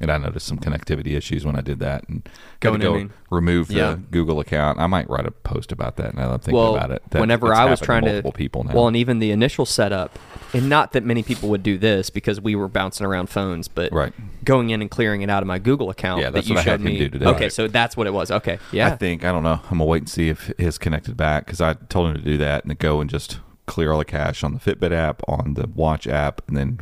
[0.00, 2.28] and I noticed some connectivity issues when I did that, and
[2.60, 3.96] Going to in go remove the Yeah.
[4.10, 4.78] Google account.
[4.78, 7.02] I might write a post about that now that I'm thinking well, about it.
[7.10, 8.74] that whenever I was trying to multiple people now.
[8.74, 10.18] well, and even the initial setup,
[10.52, 13.92] and not that many people would do this because we were bouncing around phones, but
[13.92, 14.12] Right.
[14.44, 16.20] going in and clearing it out of my Google account.
[16.20, 17.26] Yeah, that that's you what I had him do today.
[17.26, 17.52] Okay, Right.
[17.52, 18.30] so that's what it was.
[18.30, 19.60] Okay, yeah, I think I don't know.
[19.70, 22.36] I'm gonna wait and see if his connected back because I told him to do
[22.38, 25.54] that and then go and just clear all the cache on the Fitbit app, on
[25.54, 26.78] the watch app, and then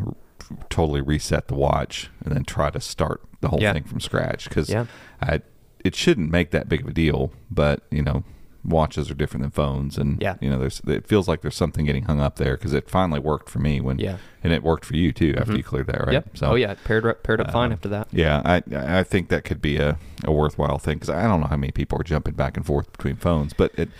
[0.68, 3.72] totally reset the watch and then try to start the whole Yeah.
[3.72, 4.86] thing from scratch because Yeah.
[5.22, 5.40] I
[5.84, 8.24] it shouldn't make that big of a deal, but you know.
[8.66, 10.36] Watches are different than phones, and Yeah.
[10.40, 10.80] you know, there's.
[10.86, 13.78] It feels like there's something getting hung up there because it finally worked for me
[13.82, 14.12] when, Yeah.
[14.12, 14.20] Mm-hmm.
[14.44, 16.14] and it worked for you too after you cleared that, right?
[16.14, 16.28] Yep.
[16.44, 18.08] oh yeah, paired up, paired up fine after that.
[18.10, 21.46] Yeah, I I think that could be a, a worthwhile thing because I don't know
[21.48, 23.90] how many people are jumping back and forth between phones, but it,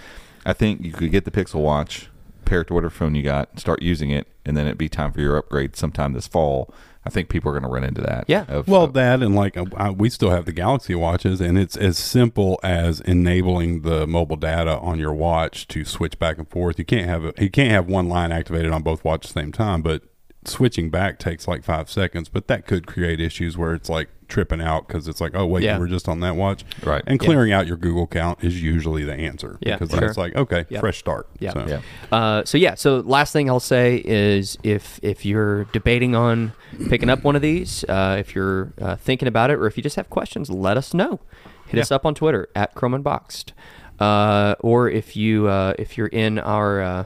[0.47, 2.09] I think you could get the Pixel Watch,
[2.45, 5.12] pair it to whatever phone you got, start using it, and then it'd be time
[5.12, 6.72] for your upgrade sometime this fall.
[7.07, 8.24] I think people are going to run into that.
[8.28, 8.47] Yeah.
[8.49, 11.59] Of, Well, of- that and like uh, I, we still have the Galaxy watches, and
[11.59, 16.49] it's as simple as enabling the mobile data on your watch to switch back and
[16.49, 16.78] forth.
[16.78, 19.40] You can't have a, you can't have one line activated on both watches at the
[19.40, 20.03] same time, but
[20.47, 22.28] switching back takes like five seconds.
[22.30, 25.62] But that could create issues where it's like tripping out because it's like, oh wait,
[25.64, 25.74] Yeah.
[25.74, 27.02] you were just on that watch, Right.
[27.06, 27.26] And Yeah.
[27.26, 30.00] clearing out your Google account is usually the answer Yeah, because sure.
[30.00, 30.80] then it's like, okay, Yep.
[30.80, 31.28] fresh start.
[31.38, 31.52] Yeah.
[31.52, 31.80] So- yeah.
[32.10, 36.52] Uh, so yeah, so last thing I'll say is if if you're debating on
[36.88, 39.82] picking up one of these, uh, if you're uh, thinking about it, or if you
[39.82, 41.20] just have questions, let us know.
[41.66, 43.52] Hit us up on Twitter at Chrome Unboxed,
[43.98, 47.04] uh, or if you uh, if you're in our uh,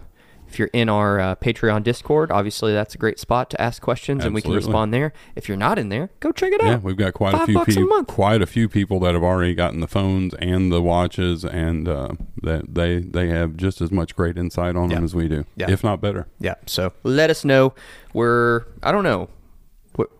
[0.48, 4.24] if you're in our uh, Patreon Discord, obviously that's a great spot to ask questions,
[4.24, 5.12] and we can respond there.
[5.36, 6.66] If you're not in there, go check it out.
[6.66, 9.54] Yeah, we've got quite Five a few people, quite a few people that have already
[9.54, 12.08] gotten the phones and the watches, and uh,
[12.42, 15.70] that they they have just as much great insight on them as we do, Yeah.
[15.70, 16.26] if not better.
[16.40, 16.54] Yeah.
[16.66, 17.74] So let us know.
[18.14, 19.28] We're I don't know.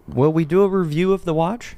[0.07, 1.77] Will we do a review of the watch?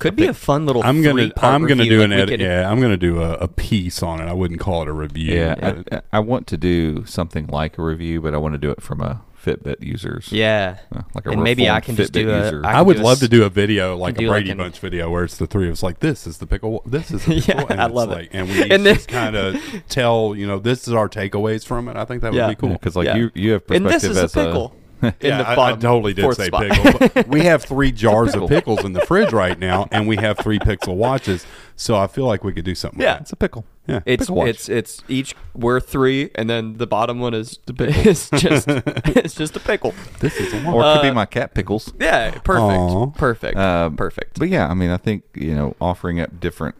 [0.00, 0.82] Could be a fun little.
[0.82, 2.28] I'm gonna three-part I'm gonna review, do like an edit.
[2.30, 4.24] could- Yeah, I'm gonna do a, a piece on it.
[4.24, 5.34] I wouldn't call it a review.
[5.34, 8.58] Yeah, but- I, I want to do something like a review, but I want to
[8.58, 10.30] do it from a Fitbit user's.
[10.32, 12.44] Yeah, uh, like a and maybe I reformed can just do a.
[12.44, 12.62] user.
[12.64, 14.50] I I would do a love to do a video like do a like Brady
[14.50, 17.10] an- Bunch video where it's the three of us like this is the pickle, this
[17.10, 18.28] is the Yeah, pickle, and I it's love it.
[18.32, 19.56] and we And then- just kind of
[19.88, 21.96] tell you know this is our takeaways from it.
[21.96, 22.48] I think that would Yeah.
[22.48, 22.72] be cool.
[22.74, 23.16] because like Yeah.
[23.16, 24.74] you you have perspective And this is a as pickle.
[25.02, 26.68] A in yeah, the I- bottom I, totally did say spot.
[26.70, 27.22] pickle.
[27.28, 30.58] We have three jars of pickles in the fridge right now, and we have three
[30.58, 31.46] pixel watches.
[31.76, 33.00] So I feel like we could do something.
[33.00, 33.14] Yeah.
[33.14, 33.64] with it's a pickle.
[33.86, 34.00] yeah.
[34.04, 34.48] It's Pickle watch.
[34.48, 38.66] it's it's each we're three, and then the bottom one is the pi- is just
[38.68, 39.94] it's just a pickle.
[40.20, 41.92] this is a Or it could Uh, be my cat pickles.
[41.98, 43.06] Yeah, perfect, Aw.
[43.12, 44.38] perfect, Um, perfect.
[44.38, 46.74] But yeah, I mean, I think you know, offering up different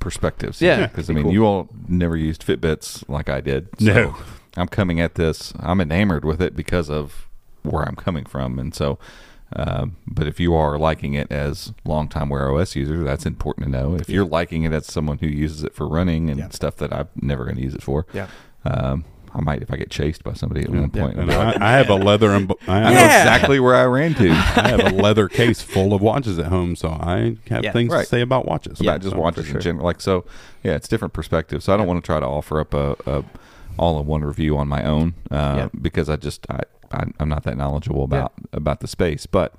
[0.00, 0.60] perspectives.
[0.60, 0.86] Yeah.
[0.86, 3.68] because I mean, you all never used Fitbits like I did.
[3.78, 4.16] So No.
[4.56, 5.52] I'm coming at this.
[5.60, 7.28] I'm enamored with it because of
[7.62, 8.98] where I'm coming from, and so.
[9.56, 13.72] Um, but if you are liking it as longtime Wear OS user, that's important to
[13.72, 13.96] know.
[13.96, 16.48] If you're liking it as someone who uses it for running and Yeah.
[16.50, 18.28] stuff that I'm never going to use it for, Yeah.
[18.64, 21.16] um, I might if I get chased by somebody at one point.
[21.18, 22.30] And I, I have a leather.
[22.30, 23.18] And, I, I know Yeah.
[23.18, 24.30] exactly where I ran to.
[24.30, 27.72] I have a leather case full of watches at home, so I have Yeah.
[27.72, 28.02] things Right.
[28.02, 28.80] to say about watches.
[28.80, 29.84] about just So, watches for in general.
[29.84, 30.24] Like so,
[30.62, 31.64] yeah, it's different perspectives.
[31.64, 33.24] So I don't want to try to offer up a, a
[33.80, 35.68] all-in-one review on my own uh, Yeah.
[35.80, 36.60] because I just I,
[36.92, 39.54] I I'm not that knowledgeable about about the space, but.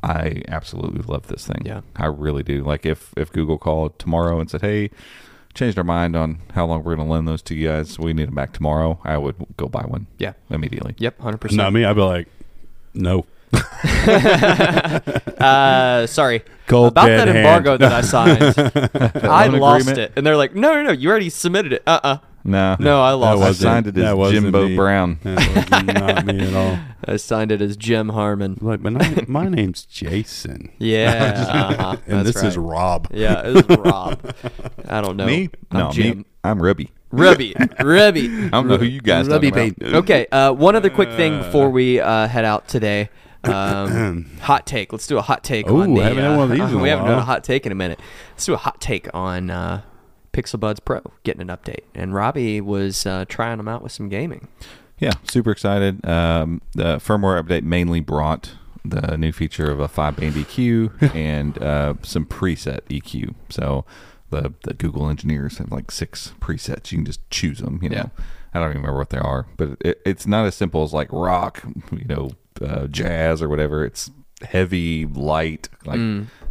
[0.00, 1.62] I absolutely love this thing.
[1.64, 1.80] Yeah.
[1.96, 2.62] I really do.
[2.62, 4.90] Like if if Google called tomorrow and said, "Hey,
[5.54, 7.98] changed our mind on how long we're going to lend those to you guys.
[7.98, 10.06] We need them back tomorrow." I would go buy one.
[10.18, 10.34] Yeah.
[10.50, 10.94] immediately.
[10.98, 11.56] Yep, hundred percent.
[11.56, 11.74] Not percent.
[11.74, 11.84] me.
[11.84, 12.28] I'd be like,
[12.94, 13.26] no.
[15.38, 17.80] Uh, sorry Cold about that embargo hand.
[17.82, 19.24] that I signed.
[19.24, 19.98] I lost agreement?
[19.98, 22.18] it, and they're like, "No, no, no, you already submitted it." Uh, uh
[22.48, 24.76] No, No, I lost I signed it as wasn't Jimbo me.
[24.76, 25.18] Brown.
[25.22, 26.78] That was not me at all.
[27.04, 28.58] I signed it as Jim Harmon.
[28.60, 30.72] Like, but my, my name's Jason.
[30.78, 32.56] Yeah, uh-huh, and that's this is.
[32.56, 33.08] Rob.
[33.12, 34.34] Yeah, it was Rob.
[34.88, 35.26] I don't know.
[35.26, 35.50] Me?
[35.70, 36.18] I'm no, Jim.
[36.18, 36.24] me.
[36.44, 36.90] I'm Rubby.
[37.10, 38.28] Rubby, Rubby.
[38.28, 39.94] I don't know who you guys Rubby talking about.
[40.02, 43.10] Okay, uh, one other quick thing before we uh, head out today.
[43.44, 44.92] Um, hot take.
[44.92, 46.02] Let's do a hot take Ooh, on the.
[46.02, 47.72] haven't uh, had one of these in a we haven't done a hot take in
[47.72, 48.00] a minute.
[48.32, 49.82] Let's do a hot take on uh,
[50.38, 51.82] Pixel Buds Pro getting an update.
[51.94, 54.46] And Robby was uh, trying them out with some gaming.
[54.98, 56.06] Yeah, super excited.
[56.06, 58.52] Um, the firmware update mainly brought
[58.84, 63.34] the new feature of a five band EQ and uh, some preset EQ.
[63.48, 63.84] So
[64.30, 66.92] the the Google engineers have like six presets.
[66.92, 67.80] You can just choose them.
[67.82, 68.24] You know, Yeah.
[68.54, 71.08] I don't even remember what they are, but it, it's not as simple as like
[71.12, 71.62] rock,
[71.92, 72.30] you know,
[72.64, 73.84] uh, jazz or whatever.
[73.84, 74.10] It's
[74.42, 76.00] heavy, light, like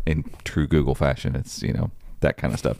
[0.06, 1.36] in true Google fashion.
[1.36, 1.92] It's you know
[2.22, 2.78] that kind of stuff.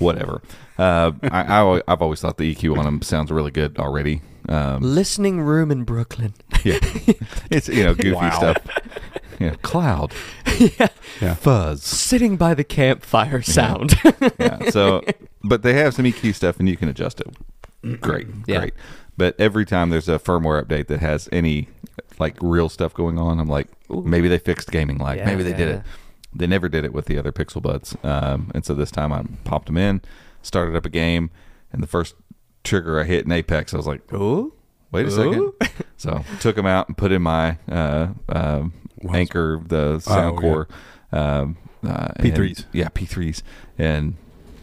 [0.00, 0.42] Whatever.
[0.78, 4.22] Uh, I, I, I've always thought the EQ on them sounds really good already.
[4.48, 6.34] Um, Listening room in Brooklyn.
[6.64, 6.78] yeah,
[7.50, 8.30] it's you know goofy Wow.
[8.30, 8.56] stuff.
[9.38, 10.12] Yeah, cloud,
[11.20, 11.34] Yeah.
[11.34, 11.82] fuzz.
[11.82, 13.94] Sitting by the campfire sound.
[14.38, 14.68] Yeah.
[14.70, 15.02] So,
[15.44, 18.00] but they have some EQ stuff, and you can adjust it.
[18.00, 18.58] Great, Yeah.
[18.58, 18.74] great.
[19.16, 21.68] But every time there's a firmware update that has any
[22.18, 25.18] like real stuff going on, I'm like, maybe they fixed gaming lag.
[25.18, 25.82] Yeah, maybe they did it.
[26.32, 29.24] They never did it with the other Pixel Buds, um, and so this time I
[29.44, 30.00] popped them in,
[30.42, 31.30] started up a game,
[31.72, 32.14] and the first
[32.62, 34.52] trigger I hit in Apex, I was like, Ooh.
[34.92, 35.52] wait a second.
[35.96, 38.72] so took them out and put in my uh, um
[39.12, 40.40] Anker, the sound yeah.
[40.40, 40.68] core.
[41.12, 42.58] Um, uh, P3s.
[42.58, 43.42] and- yeah, P3s.
[43.78, 44.16] And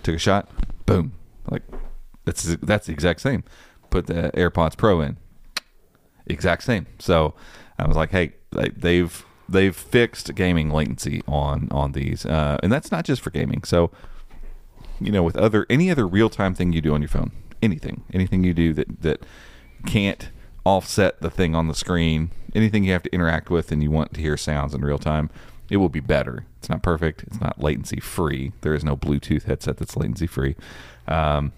[0.03, 0.49] took a shot.
[0.85, 1.13] Boom.
[1.49, 1.63] Like,
[2.25, 3.43] that's, that's the exact same.
[3.89, 5.17] Put the AirPods Pro in.
[6.27, 6.85] Exact same.
[6.99, 7.33] So
[7.79, 12.71] I was like, hey, they- they've they've fixed gaming latency on on these, uh, and
[12.71, 13.63] that's not just for gaming.
[13.63, 13.91] So
[14.99, 17.31] you know, with other any other real time thing you do on your phone,
[17.61, 19.25] anything, anything you do that that
[19.85, 20.29] can't
[20.65, 24.13] offset the thing on the screen, anything you have to interact with and you want
[24.13, 25.29] to hear sounds in real time,
[25.69, 26.45] it will be better.
[26.59, 27.23] It's not perfect.
[27.23, 28.51] It's not latency free.
[28.61, 30.55] There is no Bluetooth headset that's latency free.
[31.07, 31.53] Um,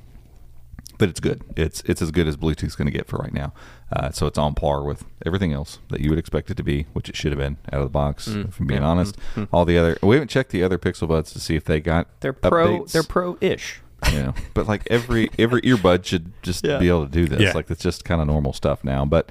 [1.00, 1.41] but it's good.
[1.58, 3.52] It's it's as good as Bluetooth's going to get for right now.
[3.91, 6.86] Uh, so it's on par with everything else that you would expect it to be,
[6.93, 8.28] which it should have been out of the box.
[8.28, 8.50] Mm.
[8.50, 9.18] If I'm being honest,
[9.52, 12.08] all the other we haven't checked the other Pixel Buds to see if they got
[12.20, 12.82] They're pro.
[12.82, 12.91] updates.
[12.91, 13.82] They're pro-ish.
[14.14, 16.78] you know, but like every every earbud should just Yeah.
[16.78, 17.41] be able to do this.
[17.41, 17.54] Yeah.
[17.54, 19.04] Like it's just kind of normal stuff now.
[19.06, 19.30] But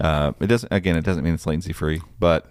[0.00, 0.72] uh, it doesn't.
[0.72, 2.50] Again, it doesn't mean it's latency free, but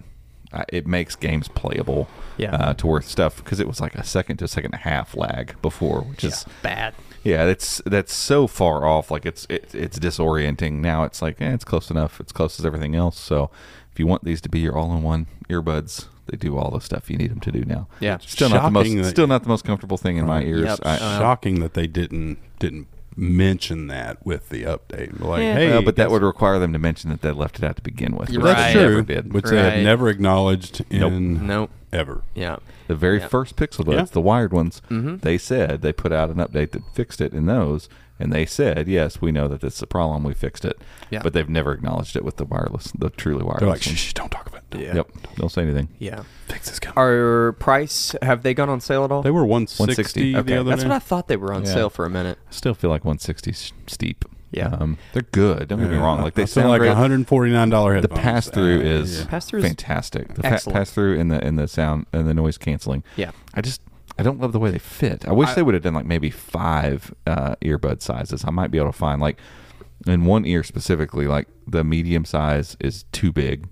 [0.52, 2.08] uh, it makes games playable.
[2.38, 2.56] Yeah.
[2.56, 4.84] Uh, to worth stuff because it was like a second to a second and a
[4.90, 6.96] half lag before, which is Bad.
[7.24, 9.10] Yeah, that's that's so far off.
[9.12, 10.74] Like it's it, it's disorienting.
[10.74, 12.20] Now it's like eh, it's close enough.
[12.20, 13.20] It's close as everything else.
[13.20, 13.50] So
[13.92, 17.18] if you want these to be your all-in-one earbuds, they do all the stuff you
[17.18, 17.88] need them to do now.
[18.00, 18.18] Yeah.
[18.20, 20.64] Still not the most that- still not the most comfortable thing in my ears.
[20.66, 20.80] Yep.
[20.84, 25.20] I, Shocking that they didn't didn't mention that with the update.
[25.20, 25.54] Like, Yeah.
[25.54, 27.82] hey, well, but that would require them to mention that they left it out to
[27.84, 28.32] begin with.
[28.32, 28.82] You're which that's true.
[28.82, 29.34] never did.
[29.34, 29.74] Which they Right.
[29.74, 31.14] have never acknowledged Nope.
[31.14, 31.70] Nope.
[31.94, 32.22] Ever.
[32.36, 32.58] Yeah.
[32.88, 33.28] The very Yeah.
[33.28, 34.06] first Pixel Buds, Yeah.
[34.14, 35.22] the wired ones, Mhm.
[35.22, 37.88] they said they put out an update that fixed it in those,
[38.20, 40.24] and they said, yes, we know that this is a problem.
[40.24, 40.80] We fixed it,
[41.10, 41.22] Yeah.
[41.24, 43.60] but they've never acknowledged it with the wireless, the truly wireless.
[43.62, 44.80] They're like, shh, shh, don't talk about it.
[44.80, 44.96] Yeah.
[44.96, 45.88] Yep, don't say anything.
[46.00, 46.22] Yeah.
[46.48, 46.98] Fix this coming.
[46.98, 49.22] Our price have they gone on sale at all?
[49.22, 50.34] They were 160, 160.
[50.34, 50.58] the okay.
[50.58, 50.88] other That's day.
[50.90, 51.74] what I thought they were on Yeah.
[51.74, 52.38] sale for a minute.
[52.50, 53.54] I still feel like 160
[53.88, 54.26] steep.
[54.54, 54.68] Yeah.
[54.80, 55.68] um, they're good.
[55.68, 56.22] Don't get me wrong.
[56.22, 56.92] Like they I sound like great.
[56.96, 58.20] $149 the headphones.
[58.22, 59.26] pass through Uh, is yeah.
[59.28, 60.34] Pass-through is fantastic.
[60.36, 60.76] The excellent.
[60.78, 63.04] pass through in the in the sound and the noise canceling.
[63.16, 63.32] Yeah.
[63.54, 63.82] I just
[64.18, 65.28] I don't love the way they fit.
[65.28, 68.44] I wish I- they would have done like maybe five uh, earbud sizes.
[68.46, 69.38] I might be able to find like
[70.06, 73.68] in one ear specifically, like the medium size is too big,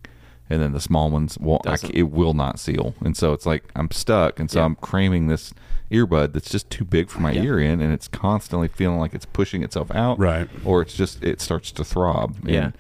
[0.49, 1.89] and then the small ones will I, Doesn't.
[1.91, 4.65] ca- it will not seal, and so it's like I'm stuck, and so Yeah.
[4.65, 5.53] I'm cramming this
[5.92, 7.44] earbud that's just too big for my Yeah.
[7.44, 10.50] ear in, and it's constantly feeling like it's pushing itself out, Right.
[10.66, 12.36] Or it's just it starts to throb.
[12.42, 12.72] And, Yeah.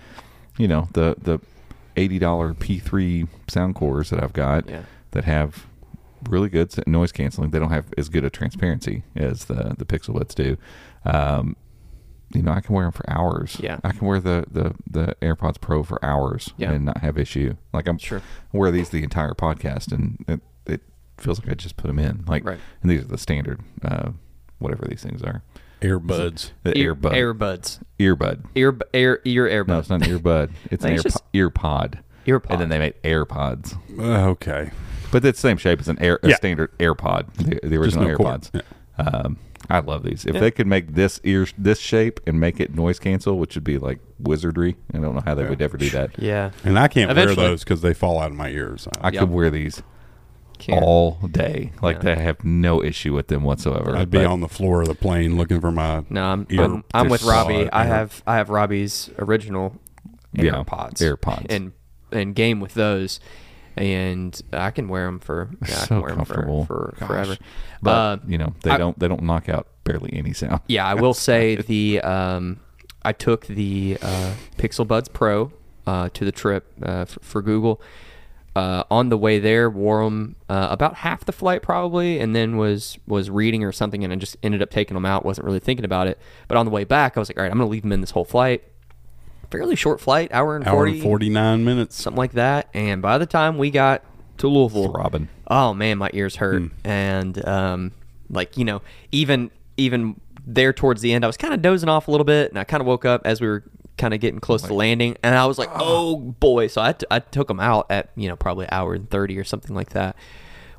[0.57, 1.39] you know the the
[1.97, 4.81] eighty dollar P3 Soundcores that I've got Yeah.
[5.11, 5.65] that have
[6.29, 7.49] really good noise canceling.
[7.51, 10.57] They don't have as good a transparency as the the Pixel Buds do.
[11.05, 11.55] Um,
[12.33, 13.57] you know, I can wear them for hours.
[13.59, 13.79] Yeah.
[13.83, 16.71] I can wear the the the AirPods Pro for hours Yeah.
[16.71, 17.55] and not have issue.
[17.73, 18.21] Like I'm Sure.
[18.53, 20.41] Wear these the entire podcast, and it, it
[21.21, 22.23] feels like I just put them in.
[22.27, 22.59] Like, Right.
[22.81, 24.11] and these are the standard, uh,
[24.59, 25.43] whatever these things are.
[25.81, 26.51] Earbuds.
[26.63, 27.79] The Ear- earbud, Earbuds.
[27.99, 28.45] earbud.
[28.55, 29.67] Ear ear ear earbud.
[29.67, 30.51] No, it's not an earbud.
[30.71, 31.99] It's an Think it's earpo- just- earpod.
[32.27, 32.45] Earpod.
[32.51, 33.75] And then they make AirPods.
[33.97, 34.69] Uh, okay.
[35.11, 36.35] But it's the same shape as an air, a Yeah.
[36.35, 38.41] standard AirPod, the, the original no cord.
[38.53, 38.61] AirPods.
[38.99, 39.37] Um,
[39.69, 40.25] I love these.
[40.25, 40.41] If Yeah.
[40.41, 43.77] they could make this ear this shape and make it noise cancel, which would be
[43.79, 46.11] like wizardry, I don't know how they would ever do that.
[46.19, 46.51] yeah.
[46.63, 47.37] And I can't Eventually.
[47.37, 48.87] wear those because they fall out of my ears.
[49.01, 49.19] I Yep.
[49.19, 49.81] could wear these
[50.61, 50.83] Can't.
[50.83, 51.71] all day.
[51.81, 52.15] Like Yeah.
[52.15, 53.95] they have no issue with them whatsoever.
[53.97, 56.03] I'd be But- on the floor of the plane looking for my.
[56.09, 57.53] No, I'm ear- I'm, I'm with Robby.
[57.55, 59.75] solid I have I have Robby's original
[60.33, 60.95] Yeah, AirPods.
[61.01, 61.47] AirPods.
[61.49, 61.71] And
[62.11, 63.19] and game with those,
[63.77, 67.05] and I can wear them for yeah, I so can wear 'em comfortable for, for
[67.05, 67.37] forever.
[67.81, 70.61] But Uh, you know they I- don't they don't knock out barely any sound.
[70.67, 72.59] Yeah, I will say the um,
[73.03, 75.51] I took the uh, Pixel Buds Pro
[75.87, 77.81] uh, to the trip uh, for, for Google.
[78.53, 82.57] Uh, on the way there, wore them uh, about half the flight probably, and then
[82.57, 85.23] was was reading or something, and I just ended up taking them out.
[85.23, 86.19] wasn't really thinking about it.
[86.49, 88.01] But on the way back, I was like, all right, I'm gonna leave them in
[88.01, 88.63] this whole flight.
[89.51, 91.95] Fairly short flight, hour and Hour forty, and 49 minutes.
[91.95, 92.67] something like that.
[92.73, 94.03] And by the time we got
[94.39, 95.29] to Louisville, Throbbing.
[95.47, 97.91] oh man, my ears hurt, and um,
[98.29, 98.81] like you know,
[99.13, 102.49] even even there towards the end, I was kind of dozing off a little bit,
[102.49, 103.63] and I kind of woke up as we were
[103.97, 107.05] kind of getting close to landing, and I was like, oh boy, so I, t-
[107.11, 110.15] I took them out at you know probably hour and thirty or something like that.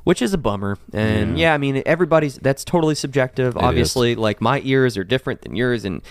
[0.03, 3.55] Which is a bummer, and yeah, I mean everybody's that's totally subjective.
[3.55, 6.01] Obviously, like my ears are different than yours, and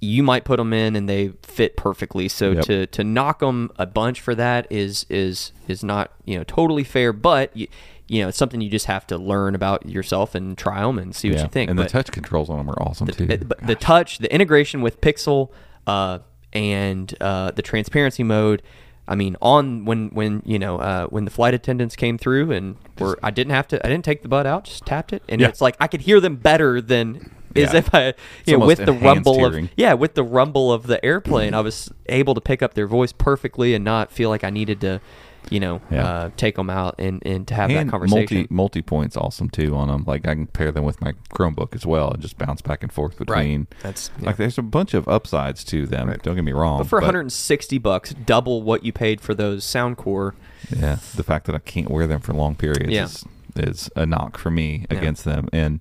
[0.00, 2.26] you might put them in and they fit perfectly.
[2.26, 2.64] So Yep.
[2.64, 6.82] to to knock them a bunch for that is is is not you know totally
[6.82, 7.12] fair.
[7.12, 7.68] But you,
[8.08, 11.14] you know it's something you just have to learn about yourself and try them and
[11.14, 11.70] see what you think.
[11.70, 13.26] And but the touch controls on them are awesome too.
[13.26, 15.50] the, but the touch, the integration with Pixel,
[15.86, 16.18] uh,
[16.52, 18.62] and uh, the transparency mode.
[19.08, 22.76] I mean, on when when you know uh, when the flight attendants came through and
[22.98, 25.40] were I didn't have to I didn't take the butt out, just tapped it, and
[25.40, 25.48] Yeah.
[25.48, 27.78] it's like I could hear them better than as Yeah.
[27.78, 28.14] if I
[28.46, 31.90] you know with the rumble of yeah with the rumble of the airplane, I was
[32.06, 35.00] able to pick up their voice perfectly and not feel like I needed to,
[35.48, 36.04] you know, Yeah.
[36.06, 38.36] uh, take them out and and to have and that conversation.
[38.38, 40.04] multi multi points awesome too on them.
[40.06, 42.92] Like I can pair them with my Chromebook as well and just bounce back and
[42.92, 43.66] forth between.
[43.82, 46.14] That's- like there's a bunch of upsides to them.
[46.22, 46.78] Don't get me wrong.
[46.78, 50.34] but for 160 bucks, double what you paid for those Soundcore.
[50.76, 53.04] yeah, the fact that I can't wear them for long periods Yeah.
[53.04, 53.24] is,
[53.56, 54.98] is a knock for me Yeah.
[54.98, 55.48] against them.
[55.52, 55.80] And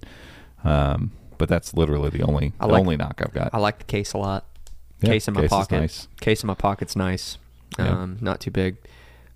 [0.64, 3.50] um, but that's literally the only I the like- only knock I've got.
[3.54, 4.46] I like the case a lot.
[5.02, 5.80] Yeah, case in my case is pocket.
[5.80, 6.08] nice.
[6.20, 7.38] Case in my pocket's nice.
[7.78, 7.88] Yeah.
[7.88, 8.76] Um, not too big.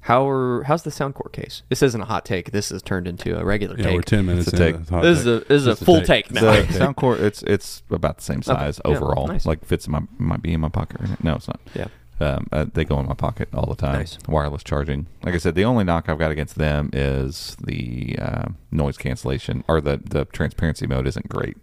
[0.03, 1.63] How are, how's the Soundcore case?
[1.69, 2.51] This isn't a hot take.
[2.51, 3.95] This has turned into a regular Yeah, take.
[3.95, 4.85] we're 10 minutes It's a take.
[4.85, 6.61] the hot This is a- this is a Just full take the now.
[6.63, 9.27] Soundcore, it's it's about the same size Yeah, overall.
[9.27, 9.45] nice.
[9.45, 10.99] Like fits in my might be in my pocket.
[10.99, 11.17] Right now.
[11.31, 11.59] No, it's not.
[11.73, 11.87] Yeah.
[12.19, 13.99] Um, uh, they go in my pocket all the time.
[13.99, 14.17] Nice.
[14.27, 15.07] Wireless charging.
[15.23, 19.63] Like I said, the only knock I've got against them is the uh, noise cancellation
[19.67, 21.57] or the the transparency mode isn't great.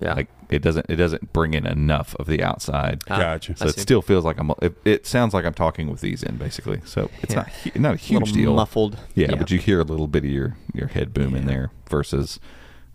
[0.00, 0.14] Yeah.
[0.14, 3.02] Like it doesn't it doesn't bring in enough of the outside.
[3.08, 3.56] Ah, Gotcha.
[3.56, 3.80] so I it see.
[3.80, 4.52] still feels like I'm.
[4.62, 6.80] It, it sounds like I'm talking with these in basically.
[6.84, 7.40] So it's Yeah.
[7.40, 8.54] not hu- not a huge little deal.
[8.54, 8.98] muffled.
[9.14, 12.38] Yeah, but you hear a little bit of your, your head boom in there versus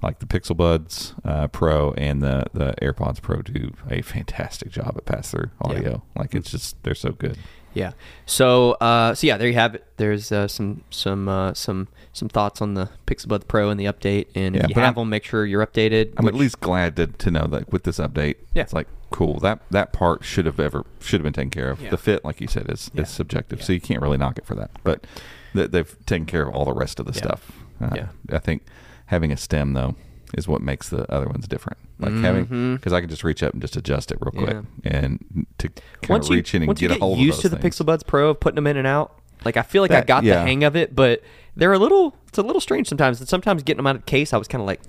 [0.03, 4.95] like the Pixel Buds uh, Pro and the, the AirPods Pro do a fantastic job
[4.97, 6.01] at pass through audio.
[6.15, 7.37] Like it's just they're so good.
[7.73, 7.91] Yeah.
[8.25, 9.85] So, uh, so yeah, there you have it.
[9.97, 13.85] There's uh, some some uh, some some thoughts on the Pixel Buds Pro and the
[13.85, 14.27] update.
[14.35, 16.13] And Yeah, if you have I'm- them, make sure you're updated.
[16.17, 18.63] I'm which- at least glad to, to know that with this update, Yeah.
[18.63, 19.39] it's like cool.
[19.39, 21.81] That that part should have ever should have been taken care of.
[21.81, 21.89] Yeah.
[21.91, 23.03] The fit, like you said, is, Yeah.
[23.03, 24.71] is subjective, so you can't really knock it for that.
[24.83, 25.05] But
[25.53, 27.51] th- they've taken care of all the rest of the stuff.
[27.81, 28.07] Uh, Yeah.
[28.31, 28.63] I think
[29.07, 29.95] having a stem though
[30.37, 31.77] is what makes the other ones different.
[31.99, 32.75] Like having Mhm.
[32.75, 34.91] because I can just reach up and just adjust it real quick Yeah.
[34.91, 37.37] and to kind once of you reach in and once get you a hold used
[37.39, 37.77] of to those the things.
[37.79, 39.15] Pixel Buds Pro of putting them in and out,
[39.45, 41.21] like I feel like I That- got the hang of it, but
[41.55, 43.19] they're a little it's a little strange sometimes.
[43.19, 44.79] And sometimes getting them out of the case, I was kind of like,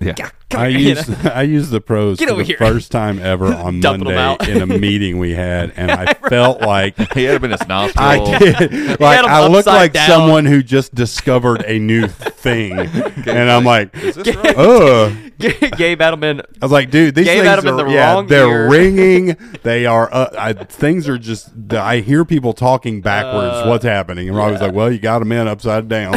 [0.00, 0.12] Yeah.
[0.50, 1.30] come I here, you used know?
[1.34, 2.58] I used the pros Get for the here.
[2.58, 7.24] first time ever on Monday in a meeting we had, and I felt like he
[7.24, 8.04] had him in his nostril.
[8.04, 9.00] I did.
[9.00, 10.08] Like I looked like down.
[10.10, 14.54] someone who just discovered a new thing, and I'm like, right?
[14.58, 15.16] oh.
[15.36, 16.40] Gabe Edelman.
[16.62, 18.70] I was like, dude, these Gave things Adam in are the yeah, wrong they're ear.
[18.70, 19.36] ringing.
[19.64, 21.50] They are uh, I, things are just.
[21.72, 23.52] I hear people talking backwards.
[23.56, 24.28] Uh, What's happening?
[24.28, 26.14] And Robby's like, well, you got them in upside down.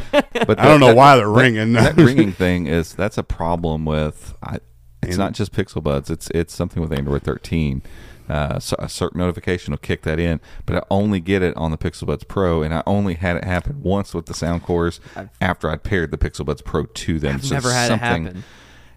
[0.46, 1.72] But I don't know that- why they're ringing.
[1.74, 4.58] that ringing thing is that's a problem with I,
[5.02, 7.82] it's not just pixel buds it's it's something with android 13
[8.26, 11.70] uh, so a certain notification will kick that in but i only get it on
[11.70, 14.98] the pixel buds pro and i only had it happen once with the Soundcores
[15.42, 18.44] after i'd paired the pixel buds pro to them I've So never had it happen.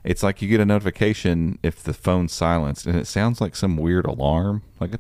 [0.06, 3.76] it's like you get a notification if the phone's silenced and it sounds like some
[3.76, 5.00] weird alarm like a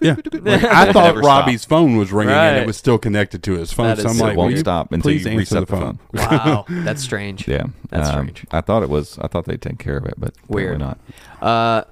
[0.00, 0.14] Yeah.
[0.32, 1.68] Like, Like, I thought never Robby's stopped.
[1.70, 2.62] phone was ringing and Right.
[2.62, 3.88] it was still connected to his phone.
[3.88, 5.66] That so is I'm so like, will won't you stop until please you answer reset
[5.68, 5.98] the the phone.
[5.98, 5.98] phone.
[6.30, 7.46] Wow, that's strange.
[7.48, 8.46] yeah That's um, strange.
[8.52, 10.80] i thought it was i thought they'd take care of it but Weird.
[10.80, 10.98] apparently
[11.40, 11.84] not Uh,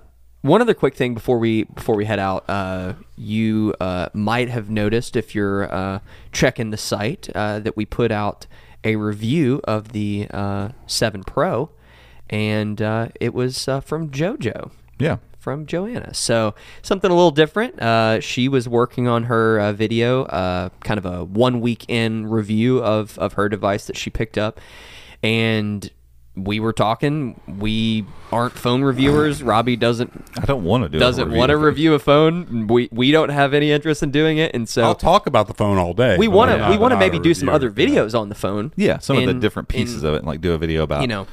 [0.42, 4.70] one other quick thing before we before we head out, uh, you uh, might have
[4.70, 5.98] noticed if you're uh,
[6.32, 8.46] checking the site uh, that we put out
[8.82, 11.68] a review of the uh, Seven Pro,
[12.30, 16.14] and uh, it was uh, from JoJo yeah from Joanna.
[16.14, 17.80] So something a little different.
[17.80, 22.26] Uh, she was working on her uh, video, uh, kind of a one week in
[22.26, 24.60] review of of her device that she picked up,
[25.22, 25.90] and
[26.36, 27.40] we were talking.
[27.58, 29.42] We aren't phone reviewers.
[29.42, 30.98] Robby doesn't I don't want to do.
[30.98, 32.66] doesn't review want to review a phone.
[32.66, 35.54] We we don't have any interest in doing it, and so I'll talk about the
[35.54, 36.16] phone all day.
[36.18, 38.72] we want to we want to maybe do some other videos on the phone.
[38.76, 41.08] Yeah, some of the different pieces in, of it, like do a video about You
[41.08, 41.26] know,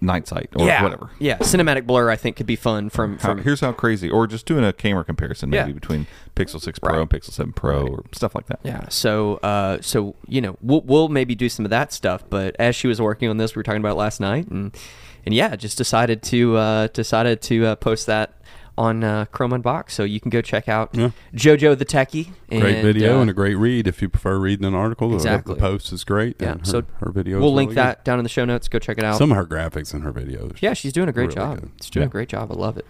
[0.00, 1.10] night sight or yeah, whatever.
[1.18, 4.46] Yeah, cinematic blur I think could be fun from How, here's how crazy, or just
[4.46, 5.74] doing a camera comparison maybe Yeah.
[5.74, 7.00] between Pixel 6 Pro Right.
[7.00, 8.60] and Pixel 7 Pro or stuff like that.
[8.64, 8.88] Yeah.
[8.88, 12.24] So, uh, so you know, we'll we'll maybe do some of that stuff.
[12.28, 14.76] But as she was working on this, we were talking about it last night, and
[15.24, 18.34] and yeah, just decided to uh, decided to uh, post that
[18.78, 21.10] on uh, Chrome Unboxed, so you can go check out Yeah.
[21.34, 22.28] JoJo the Techie.
[22.48, 25.10] Great video uh, and a great read if you prefer reading an article.
[25.10, 25.54] The- Exactly.
[25.54, 26.36] The, post is great.
[26.40, 26.52] yeah.
[26.52, 27.38] and her, so her video.
[27.40, 28.68] We'll link really that down in the show notes.
[28.68, 29.18] Go check it out.
[29.18, 30.60] Some of her graphics in her videos.
[30.62, 31.60] Yeah, she's doing a great Really job.
[31.60, 31.70] good.
[31.80, 32.08] She's doing Yeah.
[32.08, 32.50] a great job.
[32.50, 32.86] I love it.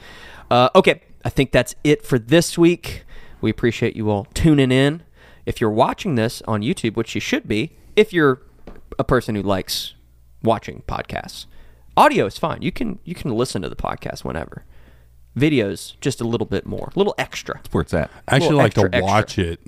[0.51, 3.05] Uh, okay, I think that's it for this week.
[3.41, 5.03] We appreciate you all tuning in.
[5.47, 8.41] If you're watching this on YouTube, which you should be, if you're
[8.99, 9.95] a person who likes
[10.45, 11.47] watching podcasts,
[11.97, 12.63] audio is fine.
[12.63, 14.65] You can you can listen to the podcast whenever.
[15.37, 17.55] Videos just a little bit more, a little extra.
[17.57, 18.11] That's where it's at.
[18.29, 19.07] I actually like extra, to extra.
[19.13, 19.61] watch it,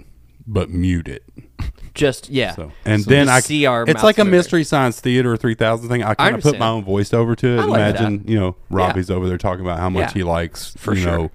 [0.46, 1.22] but mute it.
[1.94, 2.56] Just yeah.
[2.56, 4.38] So and So then just I see our It's mouths like a moving.
[4.38, 6.02] mystery science theater 3000 thing.
[6.02, 7.60] I kind of put my own voice over to it.
[7.60, 8.28] I like Imagine that.
[8.28, 10.12] you know Robby's over there talking about how much Yeah.
[10.14, 11.12] he likes For you sure.
[11.18, 11.30] know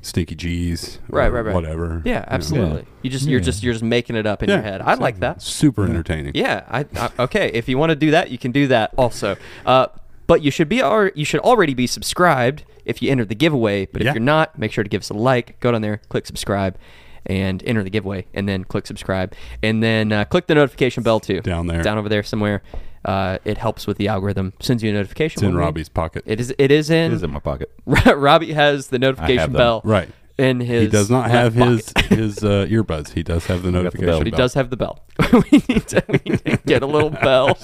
[0.00, 1.52] Stinky G's, or Right, right, right.
[1.54, 2.00] whatever.
[2.04, 2.24] Yeah, you know.
[2.28, 2.86] absolutely.
[3.02, 4.82] You just you're just you're just making it up in Yeah, your head.
[4.82, 5.42] I like that.
[5.42, 6.32] Super entertaining.
[6.36, 7.50] Yeah, I, I okay.
[7.52, 9.34] If you want to do that, you can do that also.
[9.66, 9.86] Uh,
[10.28, 13.86] but you should be al- you should already be subscribed if you enter the giveaway.
[13.86, 15.58] But if you're not, make sure to give us a like.
[15.60, 16.78] Go down there, click subscribe,
[17.26, 21.20] and enter the giveaway, and then click subscribe, and then uh, click the notification bell
[21.20, 21.40] too.
[21.40, 21.82] Down there.
[21.82, 22.62] down over there somewhere.
[23.04, 24.52] Uh, it helps with the algorithm.
[24.60, 25.38] Sends you a notification.
[25.38, 26.22] It's in when we- Robby's pocket.
[26.26, 26.54] It is.
[26.58, 27.12] It is in.
[27.12, 27.72] It is in my pocket.
[27.86, 29.58] Robby has the notification them.
[29.58, 29.80] bell.
[29.84, 30.08] Right.
[30.38, 30.84] In his.
[30.84, 32.10] he does not have his pocket.
[32.18, 33.10] his uh, earbuds.
[33.12, 34.06] He does have the got the notification.
[34.06, 34.18] bell.
[34.18, 34.38] But he bell.
[34.38, 35.04] does have the bell.
[35.32, 37.58] we, need to, we need to get a little bell.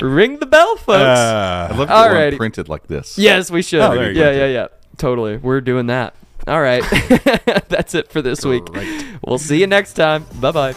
[0.00, 1.00] Ring the bell, folks.
[1.00, 2.10] Uh, I love Alrighty.
[2.30, 3.18] the one printed like this.
[3.18, 3.80] yes, we should.
[3.80, 4.66] Oh, there yeah, yeah, yeah.
[4.98, 5.36] Totally.
[5.36, 6.14] We're doing that.
[6.46, 6.82] All right.
[7.68, 8.62] That's it for this week.
[9.26, 10.24] We'll see you next time.
[10.40, 10.74] Bye bye.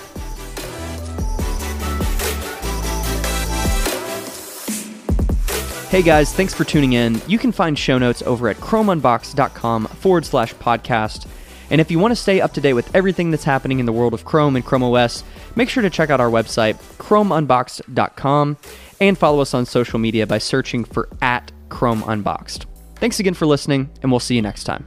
[5.89, 7.19] Hey guys, thanks for tuning in.
[7.27, 11.25] You can find show notes over at chromeunboxed.com forward slash podcast.
[11.71, 13.91] And if you want to stay up to date with everything that's happening in the
[13.91, 15.23] world of Chrome and Chrome OS,
[15.55, 18.57] make sure to check out our website, chromeunboxed.com,
[18.99, 22.65] and follow us on social media by searching for at Chrome Unboxed.
[22.95, 24.85] Thanks again for listening, and we'll see you next time.